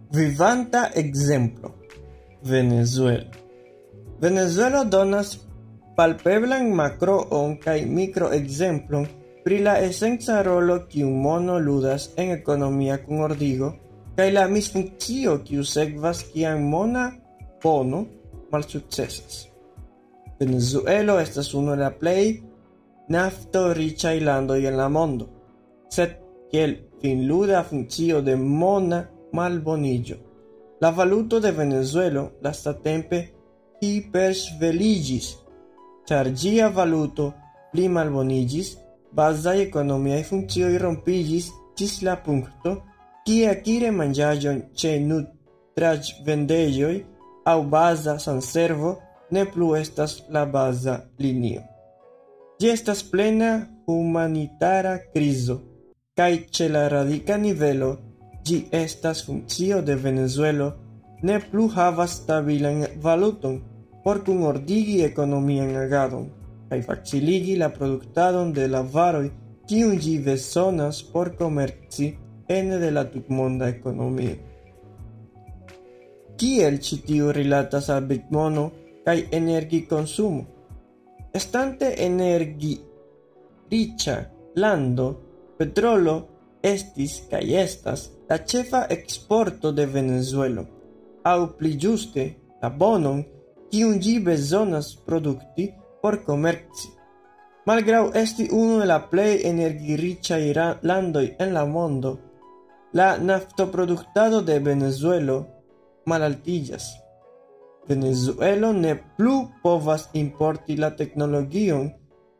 Vivanta 0.10 0.92
exemplo. 0.96 1.76
Venezuela. 2.42 3.26
Venezuela 4.22 4.86
donas 4.86 5.46
palpeblan 5.98 6.72
macro 6.72 7.28
on 7.30 7.58
kai 7.58 7.86
micro 7.86 8.32
exemplo 8.32 9.06
pri 9.44 9.60
la 9.60 9.82
esenca 9.82 10.42
rolo 10.44 10.88
kiun 10.88 11.22
mono 11.22 11.60
ludas 11.60 12.14
en 12.16 12.32
economia 12.32 12.98
kun 13.04 13.20
ordigo 13.20 13.74
kaj 14.16 14.30
la 14.32 14.48
misfunkcio 14.48 15.44
kiu 15.44 15.64
sekvas 15.64 16.24
kiam 16.32 16.64
mona 16.64 17.12
bono 17.64 18.06
malsukcesas. 18.52 19.48
Venezuelo 20.40 21.20
estas 21.20 21.54
unu 21.54 21.74
el 21.74 21.80
la 21.80 21.92
plej 21.92 22.40
nafto-riĉaj 23.10 24.24
landoj 24.24 24.66
en 24.66 24.78
la 24.78 24.88
mondo, 24.90 25.28
sed 25.92 26.16
kiel 26.52 26.78
finluda 27.02 27.64
funkcio 27.64 28.22
de 28.22 28.36
mona 28.36 29.04
malboniĝo. 29.40 30.18
La 30.82 30.90
valuto 30.98 31.40
de 31.44 31.52
Venezuelo 31.52 32.24
lastatempe 32.46 33.22
hipersveliĝis, 33.82 35.30
ĉar 36.10 36.30
ĝia 36.42 36.68
valuto 36.74 37.32
pli 37.72 37.88
malboniĝis, 37.96 38.76
bazaj 39.18 39.58
ekonomiaj 39.64 40.22
funkcioj 40.30 40.74
rompiĝis 40.84 41.50
ĝis 41.78 42.02
la 42.06 42.16
punkto, 42.26 42.76
kie 43.26 43.48
akire 43.50 43.90
manĝaĵon 43.92 44.62
ĉe 44.80 44.94
nutraĵvendejoj 45.10 46.96
aŭ 47.52 47.58
baza 47.74 48.18
sanservo 48.24 48.94
ne 49.32 49.44
plu 49.54 49.74
estas 49.76 50.22
la 50.34 50.46
baza 50.46 50.96
linio. 51.20 51.64
Ĝi 52.60 52.70
estas 52.74 53.04
plena 53.12 53.52
humanitara 53.88 54.96
krizo, 55.14 55.60
kaj 56.18 56.32
ĉe 56.56 56.70
la 56.74 56.88
radika 56.94 57.38
nivelo 57.38 57.92
gi 58.48 58.58
estas 58.72 59.26
funcio 59.26 59.82
de 59.82 59.96
Venezuelo, 59.96 60.72
ne 61.24 61.40
plu 61.52 61.68
havas 61.76 62.12
stabilan 62.22 62.86
valuton 63.06 63.62
por 64.04 64.24
kunordigi 64.26 65.02
ekonomian 65.10 65.76
agadon 65.76 66.28
kaj 66.70 66.82
faciligi 66.88 67.56
la 67.62 67.70
produktadon 67.78 68.54
de 68.54 68.68
la 68.74 68.82
varoj 68.96 69.28
kiun 69.68 69.98
ĝi 70.04 70.14
bezonas 70.26 71.02
por 71.14 71.32
komerci 71.40 72.08
ene 72.58 72.78
de 72.84 72.92
la 72.92 73.04
tutmonda 73.12 73.68
ekonomio. 73.76 74.36
Kiel 76.38 76.78
ĉi 76.86 76.98
tiu 77.08 77.32
rilatas 77.36 77.90
al 77.90 78.06
bitmono 78.12 78.66
kaj 79.06 79.18
energikonsumo? 79.40 80.44
Estante 81.34 81.90
energi 82.06 82.74
riĉa 83.72 84.18
lando, 84.64 85.08
petrolo 85.58 86.16
estis 86.64 87.22
kaj 87.30 87.44
estas 87.64 88.10
la 88.30 88.38
ĉefa 88.38 88.86
eksporto 88.90 89.72
de 89.72 89.86
Venezuelo, 89.86 90.66
aŭ 91.24 91.40
pli 91.58 91.74
ĝuste 91.78 92.28
la 92.62 92.70
bonon 92.70 93.24
kiun 93.72 94.00
ĝi 94.00 94.20
bezonas 94.24 94.94
produkti 95.06 95.72
por 96.02 96.24
comerci. 96.26 96.94
Malgrau 97.68 98.12
esti 98.16 98.48
uno 98.52 98.80
de 98.80 98.86
la 98.86 99.00
plei 99.12 99.42
energirichai 99.44 100.54
landoi 100.82 101.36
en 101.40 101.54
la 101.54 101.66
mondo, 101.66 102.18
la 102.94 103.18
naftoproductado 103.18 104.42
de 104.42 104.60
Venezuelo 104.60 105.46
malaltillas. 106.06 106.86
Venezuelo 107.88 108.74
ne 108.74 108.96
plu 109.18 109.48
povas 109.64 110.10
importi 110.14 110.76
la 110.78 110.96
tecnologion 110.96 111.92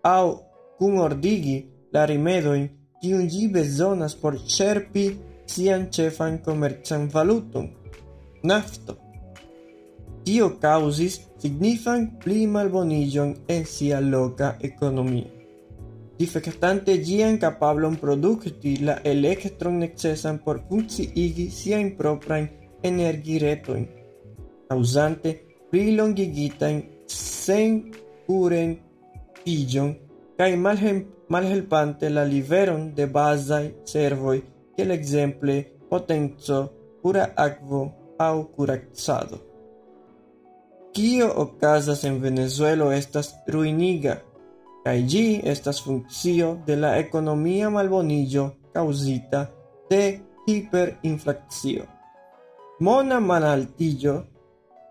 au 0.02 0.44
cum 0.78 1.00
ordigi 1.00 1.58
la 1.92 2.06
rimedoin 2.06 2.77
kiun 3.02 3.28
ĝi 3.32 3.48
bezonas 3.54 4.16
por 4.22 4.38
ĉerpi 4.56 5.06
sian 5.48 5.88
ĉefan 5.96 6.40
komercan 6.46 7.08
valuton, 7.14 7.70
nafto. 8.44 8.98
Tio 10.28 10.50
kaŭzis 10.62 11.20
signifan 11.42 12.08
pli 12.24 12.46
malboniĝon 12.52 13.34
en 13.54 13.66
sia 13.74 14.00
loka 14.04 14.50
ekonomio, 14.70 15.30
difektante 16.20 16.98
ĝian 17.10 17.38
kapablon 17.44 17.96
produkti 18.02 18.74
la 18.90 18.98
elektron 19.14 19.78
necesan 19.84 20.42
por 20.44 20.60
funkciigi 20.70 21.48
siajn 21.60 21.94
proprajn 22.00 22.50
energiretojn, 22.92 23.86
kaŭzante 24.68 25.38
prilongigitajn 25.72 26.82
sen 27.14 27.80
kuren 28.28 28.76
iĝon 29.48 29.96
cae 30.38 30.56
malhelpante 31.34 32.10
la 32.10 32.24
liveron 32.24 32.94
de 32.94 33.06
basai 33.08 33.74
servoi 33.84 34.44
che 34.76 34.86
l'exemple 34.86 35.56
potenzo, 35.90 36.60
pura 37.02 37.34
aquo 37.36 37.82
au 38.18 38.52
curazzado. 38.56 39.38
Kio 40.94 41.28
okazas 41.36 42.04
en 42.04 42.22
Venezuelo 42.22 42.92
estas 42.92 43.36
ruiniga, 43.48 44.18
kaj 44.84 44.98
ĝi 45.12 45.26
estas 45.44 45.82
funkcio 45.86 46.56
de 46.66 46.76
la 46.76 46.96
ekonomia 46.98 47.70
malboniĝo 47.70 48.46
kaŭzita 48.74 49.44
de 49.90 50.02
hiperinflacio. 50.48 51.86
Mona 52.80 53.20
malaltiĝo 53.20 54.16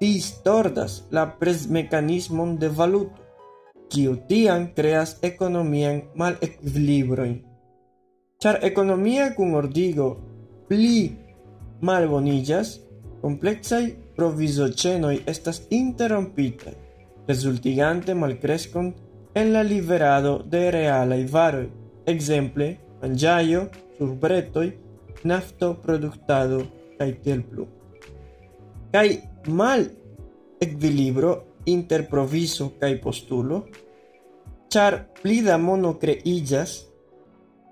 distordas 0.00 1.02
la 1.11 1.26
prezmekanismon 1.38 2.56
de 2.59 2.68
valuto, 2.68 3.25
kiu 3.92 4.16
tiam 4.29 4.68
kreas 4.77 5.16
ekonomian 5.22 6.03
malekvilibrojn. 6.14 7.37
Ĉar 8.42 8.59
ekonomia 8.68 9.31
kunordigo 9.37 10.09
pli 10.68 10.99
malboniĝas, 11.87 12.72
kompleksaj 13.22 13.85
provisocenoi 14.16 15.20
estas 15.33 15.62
interrompite, 15.70 16.75
resultigante 17.29 18.14
malcrescon 18.14 18.92
en 19.35 19.53
la 19.53 19.62
liberado 19.62 20.38
de 20.53 20.70
realai 20.70 21.25
varoi, 21.33 21.68
exemple, 22.07 22.68
mangiaio, 23.03 23.66
surbretoi, 23.99 24.70
nafto 25.25 25.75
productado, 25.83 26.62
cae 26.99 27.12
tiel 27.22 27.42
plu. 27.42 27.66
Cai 28.92 29.20
mal 29.49 29.85
equilibro 30.61 31.33
inter 31.66 32.07
proviso 32.11 32.72
kaj 32.81 32.92
postulo, 33.02 33.62
ĉar 34.72 34.98
pli 35.22 35.40
da 35.46 35.57
mono 35.59 35.94
kreiĝas, 36.02 36.76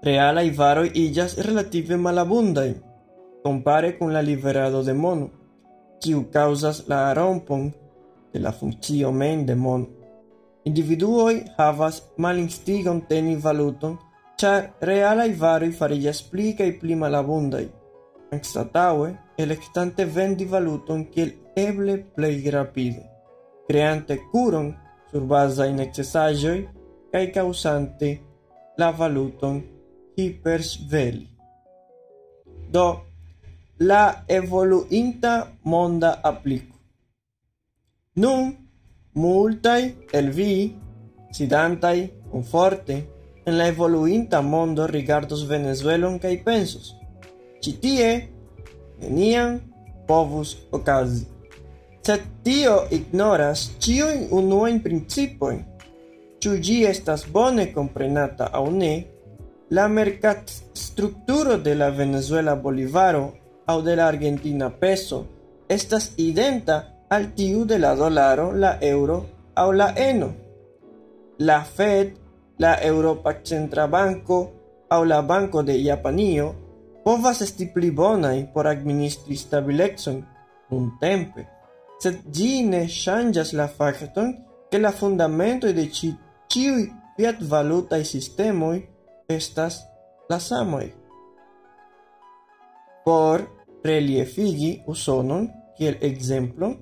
realaj 0.05 0.49
varoj 0.59 0.89
iĝas 1.05 1.39
relative 1.47 1.97
malabundaj, 1.97 2.69
compare 3.45 3.97
con 3.99 4.13
la 4.13 4.21
liberado 4.21 4.83
de 4.83 4.95
mono, 4.95 5.29
kiu 6.01 6.25
causas 6.33 6.85
la 6.89 7.13
rompon 7.15 7.71
de 8.33 8.41
la 8.41 8.53
funcio 8.53 9.13
men 9.13 9.47
de 9.47 9.55
mono. 9.55 9.87
Individuoi 10.65 11.43
havas 11.59 12.03
malinstigon 12.19 13.03
teni 13.09 13.37
valuton, 13.37 13.99
char 14.41 14.71
realai 14.81 15.33
varoi 15.43 15.73
farillas 15.73 16.23
pli 16.31 16.53
cae 16.59 16.73
pli 16.81 16.97
malabundai. 16.97 17.67
Anstataue, 18.33 19.11
electante 19.39 20.05
vendi 20.05 20.45
valuton 20.45 21.05
kiel 21.13 21.35
eble 21.57 21.99
plei 22.17 22.51
rapide, 22.51 23.03
creante 23.67 24.21
curon 24.31 24.77
sur 25.11 25.25
basa 25.27 25.67
in 25.67 25.77
necessajoi 25.77 26.69
cae 27.11 27.31
causante 27.31 28.21
la 28.77 28.91
valuton 28.93 29.63
hipersveli. 30.17 31.29
Do, 32.71 32.89
la 33.79 34.25
evoluinta 34.29 35.53
monda 35.63 36.21
aplico. 36.23 36.77
Nun, 38.17 38.57
multai 39.15 39.97
el 40.13 40.31
vi, 40.31 40.77
sidantai, 41.31 42.13
conforte, 42.31 42.97
en 43.45 43.59
la 43.59 43.69
evoluinta 43.69 44.41
mondo 44.43 44.87
rigardos 44.87 45.47
Venezuelon 45.49 46.19
kai 46.19 46.43
pensos. 46.43 46.97
Citie, 47.61 48.31
neniam 49.01 49.61
povus 50.07 50.57
ocasi. 50.71 51.34
Sed 52.05 52.21
tio 52.43 52.85
ignoras 52.91 53.71
uno 54.31 54.67
in 54.67 54.83
principio. 54.83 55.65
Ciu 56.39 56.59
gi 56.61 56.85
estas 56.85 57.25
bone 57.25 57.73
comprenata 57.73 58.51
au 58.53 58.71
ne, 58.71 59.07
la 59.71 59.89
mercat 59.89 60.51
structuro 60.75 61.57
de 61.57 61.75
la 61.75 61.89
Venezuela 61.91 62.57
Bolivaro 62.57 63.33
au 63.65 63.81
de 63.81 63.95
la 63.97 64.07
Argentina 64.07 64.69
peso 64.69 65.27
estas 65.67 66.13
identa 66.17 67.07
al 67.09 67.33
tiu 67.33 67.65
de 67.65 67.79
la 67.79 67.95
dolaro, 67.95 68.53
la 68.53 68.77
euro 68.81 69.25
au 69.55 69.73
la 69.73 69.95
eno. 69.97 70.35
La 71.39 71.65
Fed, 71.65 72.13
la 72.59 72.83
Europa 72.83 73.33
Centra 73.43 73.87
Banco 73.87 74.53
au 74.91 75.05
la 75.05 75.23
Banco 75.23 75.63
de 75.63 75.83
Japanio 75.83 76.55
povas 77.03 77.41
esti 77.41 77.67
pli 77.67 77.91
bonai 77.91 78.45
por 78.53 78.67
administri 78.67 79.37
stabilexon 79.37 80.21
un 80.71 80.99
tempe, 81.01 81.54
sed 82.05 82.17
ĝi 82.37 82.51
ne 82.69 82.83
ŝanĝas 83.01 83.53
la 83.59 83.67
fakton, 83.79 84.29
ke 84.71 84.79
la 84.81 84.93
fundamentoj 84.93 85.73
de 85.79 85.85
ĉi 85.97 86.09
ĉiuj 86.53 86.83
fiat-valutaj 87.17 88.03
sistemoj 88.05 88.77
estas 89.37 89.75
la 90.31 90.39
samoj. 90.49 90.87
Por 93.05 93.45
reliefigi 93.85 94.73
Usonon 94.93 95.45
kiel 95.79 95.97
ekzemplon, 96.09 96.75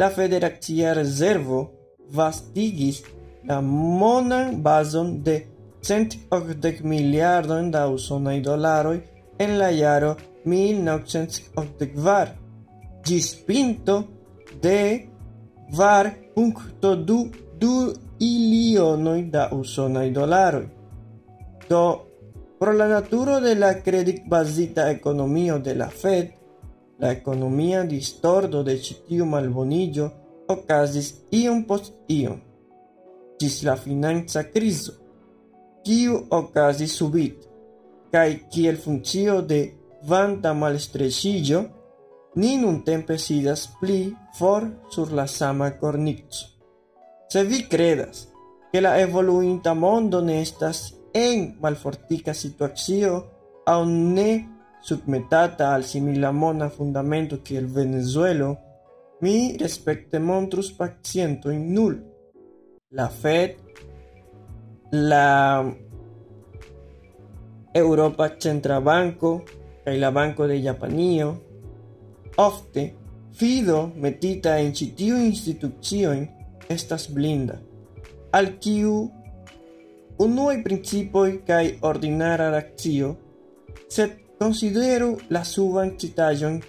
la 0.00 0.08
Federacia 0.16 0.92
Rezervo 0.96 1.60
vastigis 2.18 3.02
la 3.48 3.60
monan 3.60 4.62
bazon 4.62 5.08
de 5.26 5.36
180 5.84 6.82
miliardojn 6.92 7.70
da 7.70 7.88
usonaj 7.88 8.38
dolaroj 8.48 8.98
en 9.44 9.58
la 9.60 9.68
jaro 9.76 10.16
1984 10.44 12.26
ĝis 13.06 13.26
pinto 13.46 13.96
de 14.60 15.08
var 15.76 16.12
puncto 16.34 16.94
du 16.96 17.30
du 17.58 17.92
ilionoi 18.18 19.30
da 19.30 19.50
dolaroi. 20.12 20.68
Do 21.68 22.14
Pro 22.58 22.72
la 22.72 22.86
naturo 22.88 23.40
de 23.40 23.54
la 23.54 23.82
credit 23.82 24.26
basita 24.26 24.90
economio 24.90 25.58
de 25.58 25.74
la 25.74 25.88
Fed, 25.88 26.30
la 26.98 27.10
economia 27.12 27.82
distordo 27.84 28.62
de 28.62 28.78
citiu 28.78 29.26
malbonillo 29.26 30.06
ocasis 30.48 31.08
iom 31.30 31.64
post 31.66 31.92
iom, 32.08 32.38
gis 33.40 33.58
la 33.66 33.74
finanza 33.76 34.44
criso, 34.54 34.94
kiu 35.84 36.20
ocasis 36.30 36.94
subit, 36.96 37.42
cae 38.12 38.38
kiel 38.48 38.78
funcio 38.78 39.42
de 39.42 39.60
vanta 40.08 40.54
malstresillo, 40.54 41.64
ni 42.34 42.56
nun 42.56 42.82
tempe 42.82 43.18
sidas 43.18 43.68
pli 43.80 44.14
for 44.34 44.66
sur 44.88 45.12
la 45.12 45.26
sama 45.26 45.76
cornizzo. 45.78 46.46
Se 47.28 47.44
vi 47.44 47.66
credas 47.66 48.28
che 48.70 48.80
la 48.80 48.98
evoluinta 48.98 49.74
mondo 49.74 50.20
ne 50.20 50.40
estas 50.40 50.94
en 51.12 51.56
malfortica 51.60 52.32
situacio 52.32 53.62
aun 53.64 54.12
ne 54.12 54.54
submetata 54.80 55.72
al 55.72 55.84
simila 55.84 56.32
mona 56.32 56.68
fundamento 56.68 57.42
que 57.42 57.56
el 57.56 57.66
Venezuelo, 57.66 58.58
mi 59.20 59.56
respecte 59.56 60.18
montrus 60.18 60.72
paciento 60.72 61.50
in 61.50 61.72
null. 61.72 62.04
La 62.90 63.08
Fed, 63.08 63.56
la 64.90 65.74
Europa 67.72 68.36
Centra 68.38 68.78
Banco, 68.80 69.44
y 69.86 69.96
la 69.96 70.10
Banco 70.10 70.46
de 70.46 70.62
Japanio, 70.62 71.53
ofte 72.36 72.94
fido 73.32 73.92
metita 73.96 74.58
en 74.60 74.74
citiu 74.74 75.18
institución 75.18 76.28
estas 76.68 77.08
blinda, 77.12 77.60
al 78.32 78.58
kiu 78.58 79.10
unuaj 80.18 80.62
principoj 80.62 81.30
kaj 81.46 81.64
ordinara 81.82 82.50
reakcio, 82.50 83.16
sed 83.88 84.16
konsideru 84.38 85.16
la 85.30 85.44
suban 85.44 85.94
citaĵon 85.98 86.60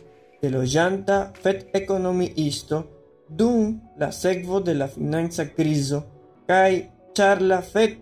de 0.41 0.51
loĝanta 0.53 1.21
fed-ekonomiisto 1.41 2.81
dum 3.29 3.79
la 3.97 4.11
sekvo 4.11 4.59
de 4.59 4.73
la 4.73 4.87
financa 4.87 5.45
krizo 5.57 6.01
kaj 6.49 6.71
ĉar 7.17 7.41
la 7.41 7.61
Fed 7.61 7.97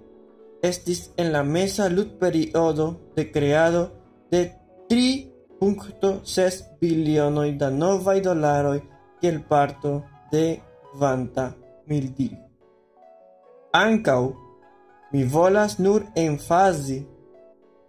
estis 0.63 1.09
en 1.17 1.31
la 1.31 1.43
mesa 1.43 1.87
ludperiodo 1.89 2.87
de 3.15 3.29
creado 3.31 3.83
de 4.31 4.41
3.6 5.63 6.63
bilionoj 6.81 7.51
da 7.51 7.69
novaj 7.69 8.21
dolaroj 8.21 8.79
kiel 9.21 9.37
parto 9.49 9.91
de 10.31 10.57
vanta 10.99 11.45
mildio. 11.87 12.39
Ankaŭ 13.73 14.23
mi 15.13 15.23
volas 15.35 15.77
nur 15.79 16.03
enfasi 16.15 16.97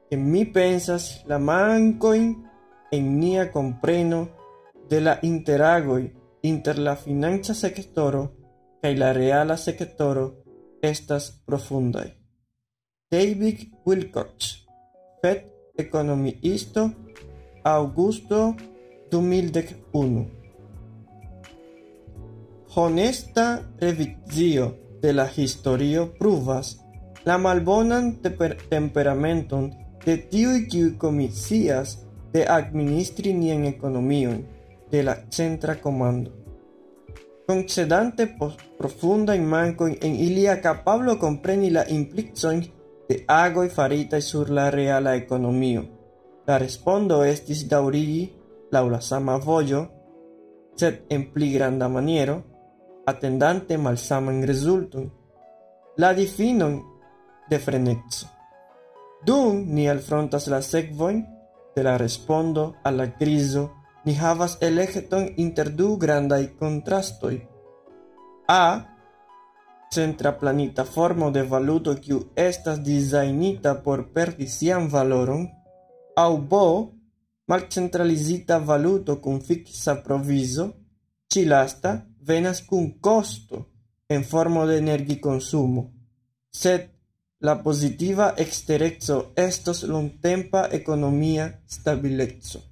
que 0.09 0.17
mi 0.17 0.45
pensas 0.53 1.09
la 1.27 1.39
mancoin 1.39 2.29
en 2.93 3.19
nia 3.21 3.51
compreno 3.53 4.21
de 4.91 5.01
la 5.01 5.19
interagoi 5.23 6.05
inter 6.43 6.79
la 6.79 6.95
finanza 6.97 7.55
sectoro 7.55 8.23
kaj 8.83 8.93
la 9.03 9.13
reala 9.13 9.57
sectoro 9.57 10.27
estas 10.83 11.31
profundai. 11.47 12.11
David 13.11 13.59
Wilcox, 13.87 14.55
Fed 15.23 15.41
economiisto, 15.77 16.91
Augusto 17.67 18.55
2001. 19.11 20.27
Honesta 22.75 23.63
revizio 23.81 24.77
de 25.01 25.15
la 25.15 25.31
historio 25.35 26.13
pruvas 26.19 26.85
la 27.25 27.39
malbonan 27.39 28.21
temperamenton 28.69 29.73
de 30.05 30.19
tiui 30.19 30.67
kiu 30.69 30.99
komisias 30.99 32.05
de 32.35 32.45
administri 32.45 33.33
nian 33.33 33.65
ekonomion 33.65 34.45
de 34.91 35.03
la 35.03 35.17
centra 35.31 35.81
comando. 35.81 36.37
Concedante 37.49 38.29
profunda 38.77 39.41
mankojn 39.41 39.97
en 40.03 40.21
ilia 40.29 40.61
kapablo 40.61 41.17
kompreni 41.19 41.71
la 41.71 41.89
implicojn 41.89 42.61
de 43.09 43.25
agoj 43.27 43.71
faritaj 43.71 44.21
sur 44.21 44.51
la 44.51 44.71
reala 44.71 45.17
ekonomio. 45.17 45.94
La 46.47 46.59
respondo 46.61 47.23
estis 47.25 47.65
daŭrigi 47.69 48.25
laŭ 48.73 48.85
la 48.93 49.01
sama 49.01 49.37
vojo, 49.37 49.85
sed 50.77 51.07
en 51.15 51.31
pli 51.33 51.53
granda 51.55 51.89
maniero, 51.89 52.37
atendante 53.07 53.79
malsaman 53.79 54.43
rezulton. 54.45 55.11
La 55.97 56.13
difinon 56.13 56.83
de 57.49 57.59
frenezzo. 57.59 58.27
Dum 59.25 59.65
ni 59.75 59.89
alfrontas 59.89 60.49
la 60.53 60.61
sekvojn 60.61 61.23
de 61.77 61.83
la 61.83 61.97
respondo 61.97 62.75
al 62.85 62.97
la 62.97 63.07
ni 64.05 64.15
havas 64.15 64.59
elekton 64.61 65.31
inter 65.37 65.71
du 65.71 65.97
grandaj 65.97 66.43
kontrastoj. 66.59 67.41
A 68.49 68.85
centra 69.91 70.33
planita 70.39 70.85
formo 70.85 71.31
de 71.31 71.43
valuto 71.43 71.95
kiu 71.95 72.19
estas 72.35 72.83
dizajnita 72.85 73.83
por 73.83 74.13
perdi 74.13 74.47
sian 74.47 74.89
valoron, 74.89 75.47
aŭ 76.17 76.37
b. 76.51 76.55
malcentralizita 77.47 78.59
valuto 78.59 79.21
kun 79.21 79.41
fiksa 79.41 79.95
provizo, 80.05 80.65
ĉi-lasta 81.29 81.91
venas 82.29 82.63
kun 82.69 82.87
kosto 83.01 83.59
en 84.09 84.25
formo 84.25 84.67
de 84.67 84.79
energikonsumo, 84.79 85.83
sed 86.51 86.89
la 87.41 87.55
positiva 87.63 88.35
ekstereco 88.39 89.33
estos 89.37 89.83
longtempa 89.83 90.69
economia 90.73 91.51
stabilezzo. 91.67 92.63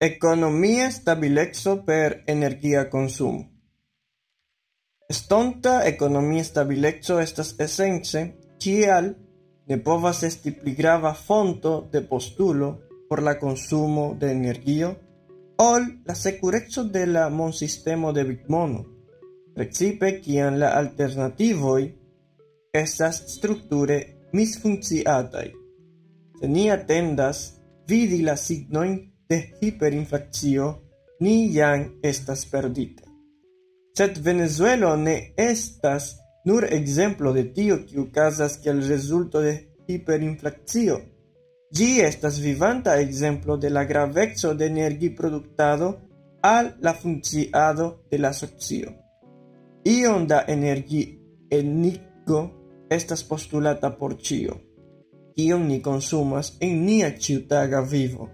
Economia 0.00 0.90
stabilezzo 0.90 1.82
per 1.82 2.22
energia 2.26 2.88
consumo. 2.88 3.48
Estonta 5.08 5.82
economia 5.84 6.44
stabilezzo 6.44 7.18
estas 7.18 7.54
esence 7.58 8.22
kial 8.60 9.16
ne 9.68 9.76
povas 9.82 10.22
esti 10.22 10.52
pli 10.52 10.74
grava 10.74 11.12
fonto 11.14 11.88
de 11.92 12.00
postulo 12.00 12.70
por 13.08 13.22
la 13.22 13.38
consumo 13.38 14.14
de 14.20 14.30
energio 14.32 14.94
ol 15.58 15.86
la 16.06 16.14
securezzo 16.14 16.84
de 16.84 17.06
la 17.06 17.28
monsistemo 17.28 18.12
de 18.12 18.24
Bitmono, 18.24 18.84
precipe 19.54 20.20
kiam 20.20 20.58
la 20.58 20.68
alternativoi 20.78 21.88
estas 22.72 23.22
strukture 23.26 23.98
misfunkciataj. 24.32 25.48
Se 26.38 26.48
ni 26.48 26.70
atendas 26.70 27.40
vidi 27.88 28.22
la 28.22 28.36
signojn 28.36 28.94
de 29.28 29.38
hiperinflacio, 29.60 30.68
ni 31.20 31.50
jam 31.52 31.98
estas 32.02 32.46
perdita. 32.46 33.02
Sed 33.96 34.18
Venezuelo 34.22 34.94
ne 34.96 35.32
estas 35.36 36.14
nur 36.44 36.64
exemplo 36.64 37.32
de 37.32 37.44
tio 37.44 37.84
kiu 37.84 38.10
casas 38.12 38.58
kiel 38.58 38.82
resulto 38.88 39.40
de 39.40 39.54
hiperinflacio, 39.86 41.00
Gi 41.70 42.00
estas 42.00 42.40
vivanta 42.40 42.98
exemplo 42.98 43.58
de 43.58 43.68
la 43.68 43.84
graveco 43.84 44.54
de 44.54 44.66
energi 44.66 45.10
productado 45.10 46.00
al 46.40 46.76
la 46.80 46.94
funkciado 46.94 48.04
de 48.10 48.18
la 48.18 48.32
socio. 48.32 48.94
Ion 49.84 50.26
da 50.26 50.44
energi 50.48 51.20
enigo 51.50 52.40
estas 52.88 53.22
postulata 53.22 53.98
por 53.98 54.16
cio, 54.16 54.56
kion 55.36 55.68
ni 55.68 55.82
consumas 55.82 56.56
en 56.60 56.86
nia 56.86 57.10
ciutaga 57.18 57.82
vivo. 57.82 58.30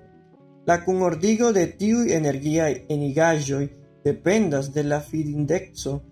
La 0.64 0.84
cunordigo 0.84 1.52
de 1.52 1.66
tiui 1.66 2.12
energiae 2.12 2.86
enigajoi 2.88 3.66
dependas 4.04 4.72
de 4.72 4.84
la 4.84 5.00
fidindexo 5.00 6.02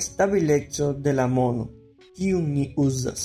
stabilexo 0.00 0.92
de 0.92 1.12
la 1.12 1.26
mono, 1.26 1.68
kiun 2.16 2.50
ni 2.54 2.66
usas. 2.76 3.22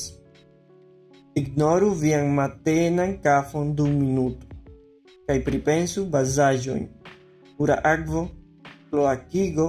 Ignoru 1.35 1.89
vian 1.99 2.29
matenan 2.33 3.17
kafon 3.23 3.73
dum 3.75 3.91
minuto, 3.99 4.47
kaj 5.27 5.43
pripensu 5.43 6.05
bazaĵojn: 6.13 6.85
pura 7.57 7.79
akvo, 7.83 8.27
kloakigo, 8.89 9.67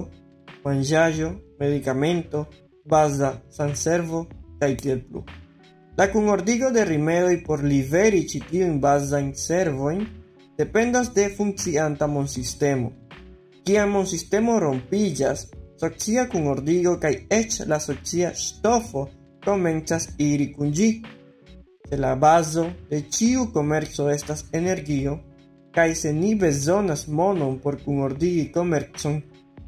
manĝaĵo, 0.64 1.32
medikamento, 1.58 2.44
baza 2.86 3.32
sanservo 3.50 4.26
kaj 4.60 4.76
tiel 4.82 5.02
plu. 5.08 5.24
La 5.98 6.06
kunordigo 6.12 6.70
de 6.70 6.84
rimedoj 6.84 7.36
por 7.46 7.62
liveri 7.64 8.22
ĉi 8.28 8.40
tiujn 8.50 8.80
bazajn 8.80 9.32
servojn 9.34 10.02
dependas 10.58 11.12
de 11.14 11.28
funkcianta 11.36 12.06
monsistemo. 12.06 12.92
Kiam 13.64 13.90
monsistemo 13.96 14.58
rompiĝas, 14.60 15.48
socia 15.80 16.26
kunordigo 16.32 16.96
kaj 17.02 17.14
eĉ 17.40 17.60
la 17.70 17.78
socia 17.80 18.32
ŝtofo 18.34 19.08
komencas 19.44 20.08
iri 20.18 20.52
kun 20.56 20.72
ĝi 20.72 20.90
se 21.88 21.96
la 21.96 22.14
bazo 22.16 22.66
de 22.90 23.02
ciu 23.10 23.46
comerzo 23.52 24.08
estas 24.10 24.44
energio, 24.52 25.18
cae 25.74 25.94
se 25.94 26.12
ni 26.12 26.34
bezonas 26.34 27.06
monon 27.08 27.58
por 27.62 27.76
cunordigi 27.84 28.50
comerzon, 28.52 29.20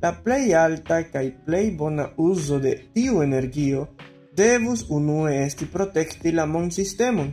la 0.02 0.12
plei 0.24 0.54
alta 0.54 1.02
cae 1.12 1.30
plei 1.46 1.70
bona 1.70 2.08
uso 2.16 2.58
de 2.58 2.72
tiu 2.94 3.22
energio 3.22 3.86
devus 4.36 4.84
unue 4.88 5.44
esti 5.44 5.66
protecti 5.66 6.32
la 6.32 6.46
mon 6.46 6.70
sistemon. 6.70 7.32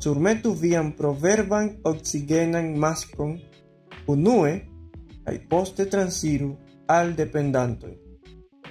Surmetu 0.00 0.54
vian 0.56 0.92
proverban 0.96 1.66
oxigenan 1.84 2.72
mascon 2.84 3.34
unue 4.08 4.52
cae 5.24 5.38
poste 5.50 5.84
transiru 5.86 6.54
al 6.88 7.12
dependantoi. 7.16 7.99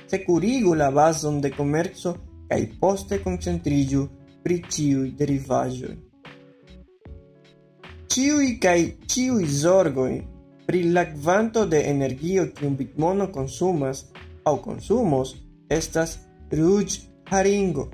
securigu 0.10 0.74
la 0.74 0.92
bazon 0.92 1.42
de 1.42 1.52
komerco 1.52 2.16
kaj 2.50 2.62
poste 2.82 3.20
koncentriĝu 3.24 4.06
pri 4.44 4.62
ĉiuj 4.76 5.10
derivaĵoj. 5.20 5.96
Ĉiuj 8.10 8.48
kaj 8.64 8.80
ĉiuj 9.14 9.46
zorgoj 9.62 10.14
pri 10.68 10.84
la 10.96 11.04
kvanto 11.12 11.66
de 11.66 11.84
energio 11.90 12.48
kiun 12.58 12.76
bitmono 12.80 13.30
konsumas 13.34 14.06
aŭ 14.50 14.56
konsumos 14.66 15.36
estas 15.70 16.18
ruĝ 16.52 17.00
haringo. 17.30 17.90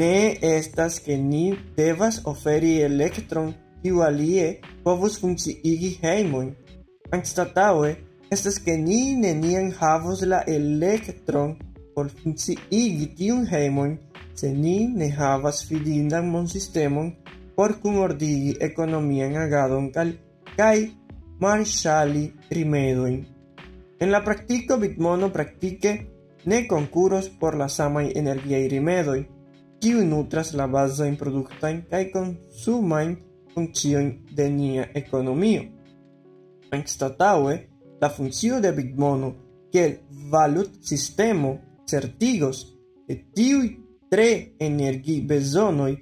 Ne 0.00 0.36
estas 0.40 0.98
ke 1.04 1.16
ni 1.18 1.44
devas 1.76 2.20
oferi 2.32 2.72
elektron 2.88 3.52
kiu 3.82 4.02
alie 4.02 4.46
povus 4.84 5.20
funkciigi 5.20 5.90
hejmojn. 6.02 6.50
Anstataŭe 7.12 7.90
estas 8.30 8.58
ke 8.58 8.76
ni 8.76 9.14
neniam 9.16 9.70
havos 9.80 10.22
la 10.22 10.40
elektron 10.56 11.56
por 11.94 12.10
funkciigi 12.10 13.06
tiun 13.16 13.46
heimoin 13.52 13.98
se 14.34 14.52
ni 14.52 14.86
ne 14.98 15.08
havas 15.10 15.64
fidindan 15.68 16.30
monsistemon 16.34 17.14
por 17.56 17.80
cunordigi 17.80 18.56
economian 18.60 19.36
agadon 19.36 19.90
cal 19.94 20.10
kai 20.56 20.80
marshali 21.40 22.32
rimedoin. 22.50 23.26
En 24.00 24.10
la 24.10 24.24
practico 24.24 24.76
Bitmono 24.76 25.32
practique 25.32 25.92
ne 26.44 26.66
concurros 26.66 27.28
por 27.28 27.54
la 27.56 27.68
samai 27.68 28.12
energiai 28.14 28.68
rimedoi, 28.68 29.26
kiu 29.80 30.04
nutras 30.04 30.52
la 30.54 30.66
basain 30.66 31.16
productain 31.16 31.84
kai 31.90 32.10
consumain 32.10 33.18
funcción 33.54 34.24
de 34.36 34.50
nia 34.50 34.90
economio. 34.94 35.62
Anstataue, 36.70 37.68
la 38.00 38.10
funcio 38.10 38.60
de 38.60 38.72
Bitmono 38.72 39.34
kiel 39.72 39.98
valutsistemo 40.30 41.58
certigos, 41.88 42.64
ke 43.06 43.16
tiuj 43.36 43.68
tre 44.10 44.54
energibezonoj 44.60 45.92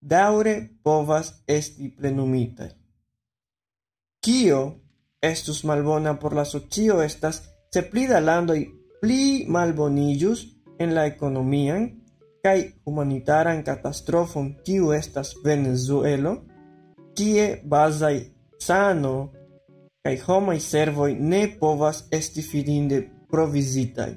daure 0.00 0.54
povas 0.82 1.32
esti 1.46 1.90
plenumitaj. 1.96 2.70
Kio 4.24 4.60
estus 5.20 5.64
malbona 5.64 6.18
por 6.18 6.34
la 6.34 6.44
socio 6.44 7.02
estas 7.02 7.42
se 7.72 7.82
pli 7.90 8.06
da 8.08 8.20
landoi 8.20 8.64
pli 9.00 9.46
malboniĝus 9.48 10.44
en 10.80 10.94
la 10.96 11.06
economian 11.06 11.88
kai 12.42 12.72
humanitaran 12.86 13.62
catastrofon 13.64 14.54
kiu 14.64 14.92
estas 14.96 15.34
Venezuelo, 15.44 16.38
kie 17.16 17.60
bazai 17.64 18.32
sano 18.58 19.30
kai 20.04 20.16
homaj 20.26 20.58
servoj 20.64 21.12
ne 21.20 21.42
povas 21.60 22.04
esti 22.18 22.42
fidinde 22.42 23.00
provizitaj. 23.30 24.10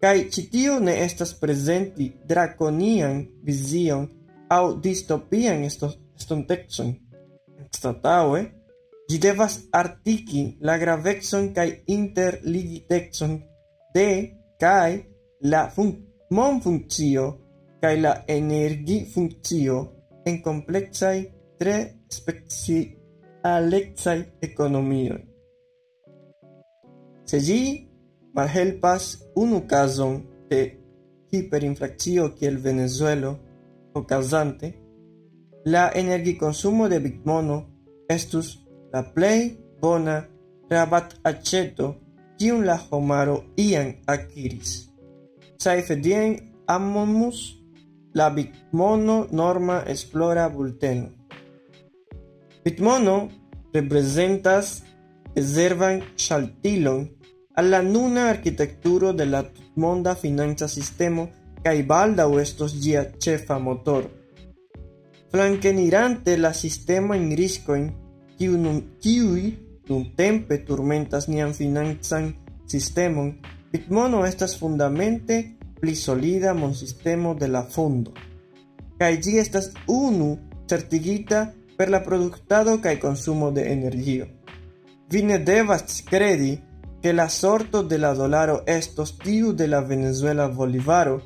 Kaj 0.00 0.16
ĉi 0.32 0.42
tio 0.52 0.76
ne 0.80 0.94
estas 1.04 1.32
presenti 1.40 2.10
draconian 2.28 3.22
vision 3.42 4.04
aŭ 4.52 4.64
distopian 4.84 5.64
estontecon. 5.64 6.92
Anstataŭe, 7.64 8.42
ĝi 9.08 9.18
devas 9.22 9.56
artiki 9.80 10.42
la 10.60 10.76
gravexon 10.82 11.52
kai 11.56 11.68
interligitexon 11.96 13.38
de 13.94 14.08
kai 14.60 15.00
la 15.52 15.66
fun 15.74 15.92
mon 16.36 16.60
funcio 16.60 17.26
kai 17.80 17.96
la 18.00 18.12
energifunkcio 18.28 19.76
en 20.26 20.40
kompleksaj 20.42 21.16
tre 21.58 21.76
speci 22.10 22.78
alexai 23.54 24.20
economioi. 24.40 25.24
Se 27.24 27.38
gi 27.46 27.60
malhelpas 28.34 29.04
unu 29.42 29.60
cason 29.70 30.12
de 30.48 30.60
hiperinflacio 31.30 32.24
kiel 32.36 32.56
Venezuelo 32.66 33.38
ocasante, 33.94 34.68
la 35.64 35.90
energiconsumo 35.94 36.88
de 36.88 36.98
Bitmono 37.00 37.56
estus 38.08 38.48
la 38.92 39.02
plei 39.14 39.58
bona 39.80 40.16
rabat 40.70 41.14
aceto 41.24 41.86
kiun 42.38 42.64
la 42.68 42.76
homaro 42.90 43.36
ian 43.56 43.88
akiris. 44.06 44.70
Saife 45.58 45.96
dien 45.96 46.54
amomus 46.66 47.38
la 48.14 48.30
Bitmono 48.30 49.26
norma 49.30 49.82
esplora 49.94 50.48
bulteno. 50.48 51.15
Bitmono 52.66 53.28
representas 53.72 54.82
reservan 55.36 56.00
shaltilon 56.16 57.08
alla 57.54 57.80
nuna 57.80 58.28
architecturo 58.28 59.12
de 59.12 59.26
la 59.26 59.44
monda 59.76 60.16
finanza 60.16 60.66
sistemo 60.66 61.28
kai 61.62 61.84
balda 61.84 62.26
o 62.26 62.40
estos 62.40 62.72
gia 62.82 63.04
chefa 63.22 63.58
motor. 63.58 64.10
Flankenirante 65.30 66.36
la 66.36 66.52
sistema 66.52 67.14
in 67.14 67.36
riscoin 67.36 67.84
kiu 68.36 68.58
nun 68.58 68.80
kiui 68.98 69.44
nun 69.88 70.02
tempe 70.16 70.58
turmentas 70.58 71.28
nian 71.28 71.52
finanzan 71.54 72.34
sistemon, 72.66 73.28
Bitmono 73.70 74.24
estas 74.26 74.56
fundamente 74.58 75.56
pli 75.80 75.94
solida 75.94 76.52
sistema 76.74 77.32
de 77.34 77.46
la 77.46 77.62
fondo. 77.62 78.10
Kaj 78.98 79.20
estas 79.38 79.70
unu 79.86 80.38
certigita 80.66 81.52
per 81.76 81.90
la 81.90 82.02
produktado 82.02 82.78
kaj 82.82 82.98
consumo 83.00 83.50
de 83.50 83.72
energio. 83.72 84.26
Vi 85.10 85.22
ne 85.22 85.38
devas 85.38 86.02
credi 86.08 86.58
que 87.02 87.12
la 87.12 87.28
sorto 87.28 87.82
de 87.82 87.98
la 87.98 88.14
dolaro 88.14 88.62
estos 88.66 89.18
tiu 89.18 89.52
de 89.52 89.68
la 89.68 89.80
Venezuela 89.80 90.48
bolivaro 90.48 91.22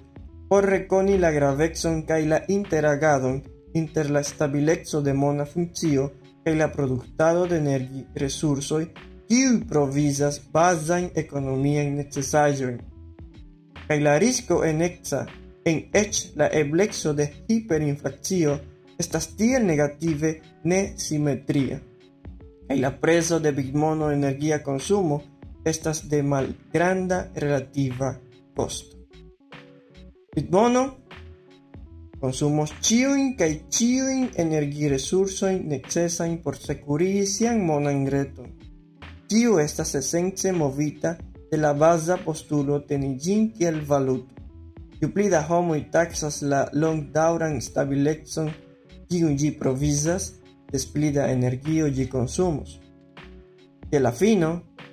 por 0.49 0.65
reconi 0.65 1.17
la 1.19 1.31
gravexon 1.31 2.03
kaj 2.03 2.27
la 2.27 2.41
interagadon 2.49 3.41
inter 3.75 4.11
la 4.11 4.23
stabileco 4.23 5.01
de 5.01 5.13
mona 5.15 5.47
funkcio 5.47 6.11
kaj 6.45 6.55
la 6.57 6.69
produktado 6.73 7.47
de 7.47 7.57
energi 7.57 8.05
resursoj 8.15 8.85
kiuj 9.29 9.61
provizas 9.69 10.41
bazajn 10.53 11.11
ekonomiajn 11.23 11.95
necesaĵojn 12.01 12.81
kaj 13.87 14.01
la 14.07 14.19
risko 14.19 14.65
enexa 14.67 15.21
en 15.71 15.81
eĉ 16.03 16.25
la 16.37 16.51
eblexo 16.63 17.13
de 17.13 17.29
hiperinflacio 17.49 18.59
tiel 19.09 19.67
negative 19.67 20.41
ne 20.65 20.93
simetria. 20.97 21.81
Kaj 22.69 22.79
la 22.81 22.91
prezo 23.01 23.41
de 23.41 23.53
bitmono 23.53 24.11
energia 24.13 24.63
consumo 24.63 25.23
estas 25.65 26.09
de 26.09 26.23
malgranda 26.23 27.29
relativa 27.35 28.15
costo. 28.57 28.97
Bitmono 30.35 30.83
consumos 32.21 32.73
ĉiujn 32.85 33.35
kaj 33.37 33.51
ĉiujn 33.73 34.27
energiresursojn 34.45 35.63
necesajn 35.73 36.39
por 36.45 36.57
sekurigi 36.57 37.27
sian 37.27 37.65
monan 37.65 38.07
reton. 38.07 38.53
Tio 39.29 39.59
estas 39.59 39.95
esence 39.95 40.53
movita 40.53 41.17
de 41.51 41.57
la 41.57 41.73
basa 41.75 42.19
postulo 42.25 42.81
teni 42.81 43.17
ĝin 43.19 43.51
kiel 43.57 43.81
valuto. 43.87 44.35
Ju 45.01 45.09
pli 45.15 45.31
da 45.33 45.41
homoj 45.49 45.81
taksas 45.93 46.43
la 46.43 46.67
longdaŭran 46.73 47.61
stabilecon 47.65 48.51
kiun 49.11 49.37
ĝi 49.37 49.51
provizas, 49.59 50.33
des 50.71 50.87
pli 50.87 51.11
da 51.11 51.27
energio 51.31 51.89
ĝi 51.91 52.07
konsumos. 52.09 52.77
Je 53.91 53.99
la 53.99 54.13
fino, 54.15 54.51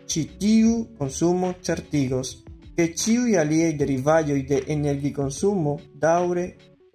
ĉi 0.10 0.24
tiu 0.42 0.78
konsumo 0.98 1.54
certigos 1.62 2.32
ke 2.78 2.88
ĉiuj 3.02 3.36
aliaj 3.42 3.72
derivaĵoj 3.78 4.40
de 4.50 4.62
energikonsumo 4.76 5.76
daŭre 6.02 6.46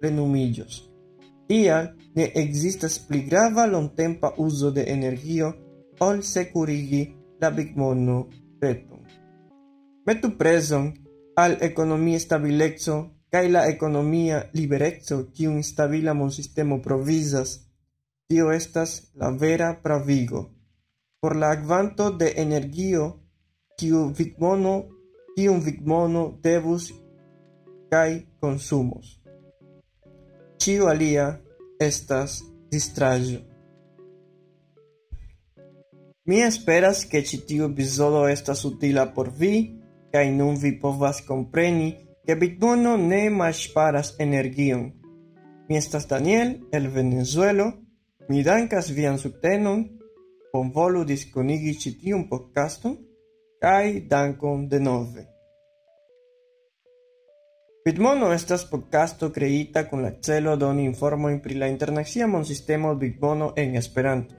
plenumiĝos. 0.01 0.81
Tial 1.47 1.89
ne 2.15 2.27
ekzistas 2.43 2.97
pli 3.07 3.21
grava 3.29 3.65
longtempa 3.71 4.33
uzo 4.45 4.71
de 4.71 4.85
energio 4.95 5.51
ol 6.07 6.21
sekurigi 6.23 7.03
la 7.41 7.51
bigmono 7.51 8.17
reton. 8.61 9.03
Metu 10.07 10.33
preson 10.39 10.91
al 11.35 11.57
economia 11.61 12.19
stabilexo 12.19 12.97
kaj 13.33 13.47
la 13.49 13.63
ekonomia 13.65 14.43
libereco 14.53 15.23
kiun 15.33 15.63
stabila 15.65 16.13
mondsistemo 16.13 16.77
provisas 16.81 17.55
tio 18.29 18.51
estas 18.51 18.91
la 19.15 19.31
vera 19.43 19.73
pravigo. 19.83 20.43
Por 21.21 21.35
la 21.35 21.49
akvanto 21.55 22.11
de 22.11 22.33
energio, 22.37 23.07
kiu 23.79 24.05
vigmono, 24.17 24.75
kiun 25.35 25.63
vigmono 25.65 26.23
devus 26.43 26.91
kaj 27.89 28.21
consumos 28.41 29.17
Ĉio 30.61 30.85
alia 30.87 31.25
estas 31.81 32.37
distraĵo. 32.71 33.39
Mi 36.25 36.39
esperas 36.45 37.01
ke 37.11 37.19
ĉi 37.27 37.39
tiu 37.49 37.65
epizodo 37.65 38.21
estas 38.29 38.63
utila 38.69 39.09
por 39.15 39.31
vi 39.39 39.55
kaj 40.13 40.23
nun 40.37 40.55
vi 40.61 40.71
povas 40.79 41.19
kompreni 41.27 41.89
Gabitono 42.27 42.93
ne 42.97 43.29
malŝparas 43.29 44.13
energion. 44.23 44.83
Mi 45.67 45.77
estas 45.77 46.05
Daniel 46.07 46.53
el 46.71 46.87
Venezuelo. 46.87 47.65
Mi 48.29 48.43
dankas 48.43 48.91
vian 48.95 49.17
subtenon. 49.19 49.83
Bonvolu 50.53 51.03
diskonigi 51.03 51.73
ĉi 51.81 51.91
tiun 51.99 52.23
podcaston 52.29 52.95
kaj 53.59 54.05
dankon 54.07 54.69
denove. 54.69 55.25
Bitmono 57.85 58.31
estas 58.31 58.63
podcasto 58.71 59.31
kreita 59.35 59.83
kun 59.89 60.07
la 60.07 60.13
celo 60.23 60.55
doni 60.55 60.85
informojn 60.85 61.41
pri 61.43 61.59
la 61.59 61.67
internacia 61.67 62.27
sistemo 62.45 62.95
Bitmono 62.95 63.53
en 63.57 63.75
Esperanto. 63.75 64.35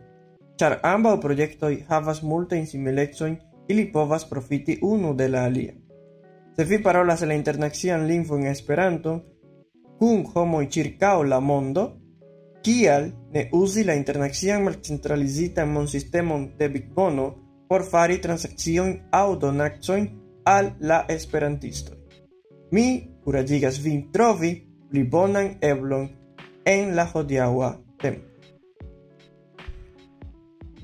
Ĉar 0.56 0.80
ambaŭ 0.82 1.20
projektoj 1.20 1.84
havas 1.88 2.22
multajn 2.22 2.66
similecojn, 2.66 3.36
ili 3.68 3.92
povas 3.92 4.24
profiti 4.24 4.78
unu 4.82 5.14
de 5.14 5.28
la 5.28 5.44
alia. 5.44 5.83
Se 6.56 6.64
vi 6.64 6.78
parolas 6.78 7.22
la 7.22 7.34
internacian 7.34 8.06
lingvo 8.06 8.36
en 8.38 8.46
Esperanto, 8.46 9.12
kun 9.98 10.22
homoj 10.34 10.66
ĉirkaŭ 10.70 11.22
la 11.26 11.40
mondo, 11.40 11.84
kial 12.62 13.08
ne 13.34 13.48
uzi 13.52 13.82
la 13.84 13.96
internacian 13.98 14.62
malcentralizitan 14.62 15.72
monsistemon 15.72 16.52
de 16.58 16.68
Bitbono 16.68 17.26
por 17.68 17.82
fari 17.90 18.20
transakciojn 18.22 18.94
aŭ 19.10 19.38
donacojn 19.42 20.06
al 20.44 20.70
la 20.80 21.00
esperantistoj. 21.08 21.96
Mi 22.70 22.86
kuraĝigas 23.24 23.80
vin 23.82 24.06
trovi 24.12 24.52
pli 24.90 25.02
bonan 25.16 25.56
eblon 25.60 26.06
en 26.64 26.94
la 26.94 27.08
hodiaŭa 27.10 27.72
tempo. 28.02 28.30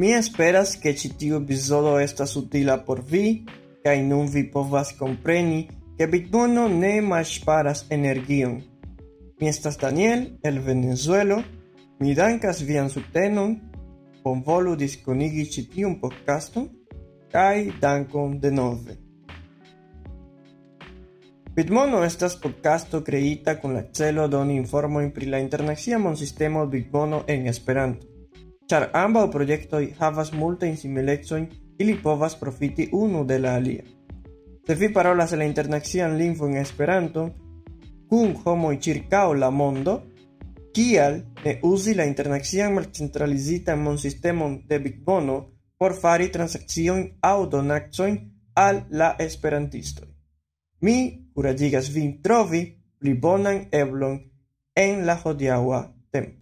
Mi 0.00 0.14
esperas 0.16 0.74
ke 0.82 0.96
ĉi 0.96 1.14
tiu 1.20 1.38
epizodo 1.38 1.98
estas 2.00 2.36
utila 2.36 2.78
por 2.84 3.02
vi 3.06 3.44
kaj 3.84 4.02
nun 4.02 4.28
vi 4.32 4.44
povas 4.52 4.92
kompreni, 4.98 5.68
ke 5.98 6.06
bitmono 6.06 6.68
ne 6.68 7.00
malŝparas 7.04 7.86
energion. 7.90 8.60
Mi 9.40 9.48
estas 9.48 9.78
Daniel 9.78 10.26
el 10.42 10.60
Venezuelo, 10.64 11.42
mi 12.00 12.14
dankas 12.14 12.62
vian 12.64 12.88
subtenon, 12.88 13.56
bonvolu 14.24 14.76
diskonigi 14.76 15.46
ĉi 15.52 15.68
tiun 15.74 16.00
podcaston, 16.00 16.68
kaj 17.32 17.70
dankon 17.80 18.40
denove. 18.40 18.96
Bitmono 21.54 22.04
estas 22.04 22.36
podcasto 22.40 23.00
kreita 23.04 23.56
kun 23.60 23.74
la 23.74 23.82
celo 23.92 24.28
doni 24.28 24.56
informojn 24.56 25.10
pri 25.12 25.26
la 25.26 25.38
internacia 25.38 25.98
sistemo 26.16 26.66
Bitmono 26.66 27.24
en 27.26 27.46
Esperanto, 27.46 28.06
ĉar 28.70 28.90
ambaŭ 28.94 29.30
projektoj 29.30 29.94
havas 29.98 30.32
multajn 30.32 30.76
similecojn 30.76 31.48
ili 31.80 31.96
povas 32.02 32.34
profiti 32.36 32.88
unu 32.92 33.24
de 33.24 33.38
la 33.38 33.54
alia. 33.54 33.84
Se 34.66 34.74
vi 34.74 34.88
parolas 34.92 35.32
la 35.32 35.44
internacian 35.44 36.16
lingvo 36.16 36.46
en 36.46 36.56
Esperanto, 36.56 37.30
kun 38.08 38.34
homoj 38.44 38.76
ĉirkaŭ 38.84 39.28
la 39.34 39.50
mondo, 39.50 39.94
kial 40.74 41.16
ne 41.44 41.54
uzi 41.62 41.94
la 41.94 42.04
internacian 42.04 42.74
malcentralizitan 42.74 43.80
monsistemon 43.82 44.58
de 44.68 44.78
Bitbono 44.78 45.38
por 45.78 45.96
fari 46.02 46.28
transakciojn 46.28 47.06
aŭ 47.32 47.38
donacojn 47.54 48.18
al 48.54 48.82
la 48.90 49.14
esperantistoj. 49.26 50.08
Mi 50.84 50.96
kuraĝigas 51.34 51.88
vin 51.94 52.12
trovi 52.22 52.60
pli 53.00 53.14
bonan 53.14 53.64
eblon 53.72 54.20
en 54.76 55.06
la 55.06 55.16
hodiaŭa 55.24 55.80
tempo. 56.12 56.39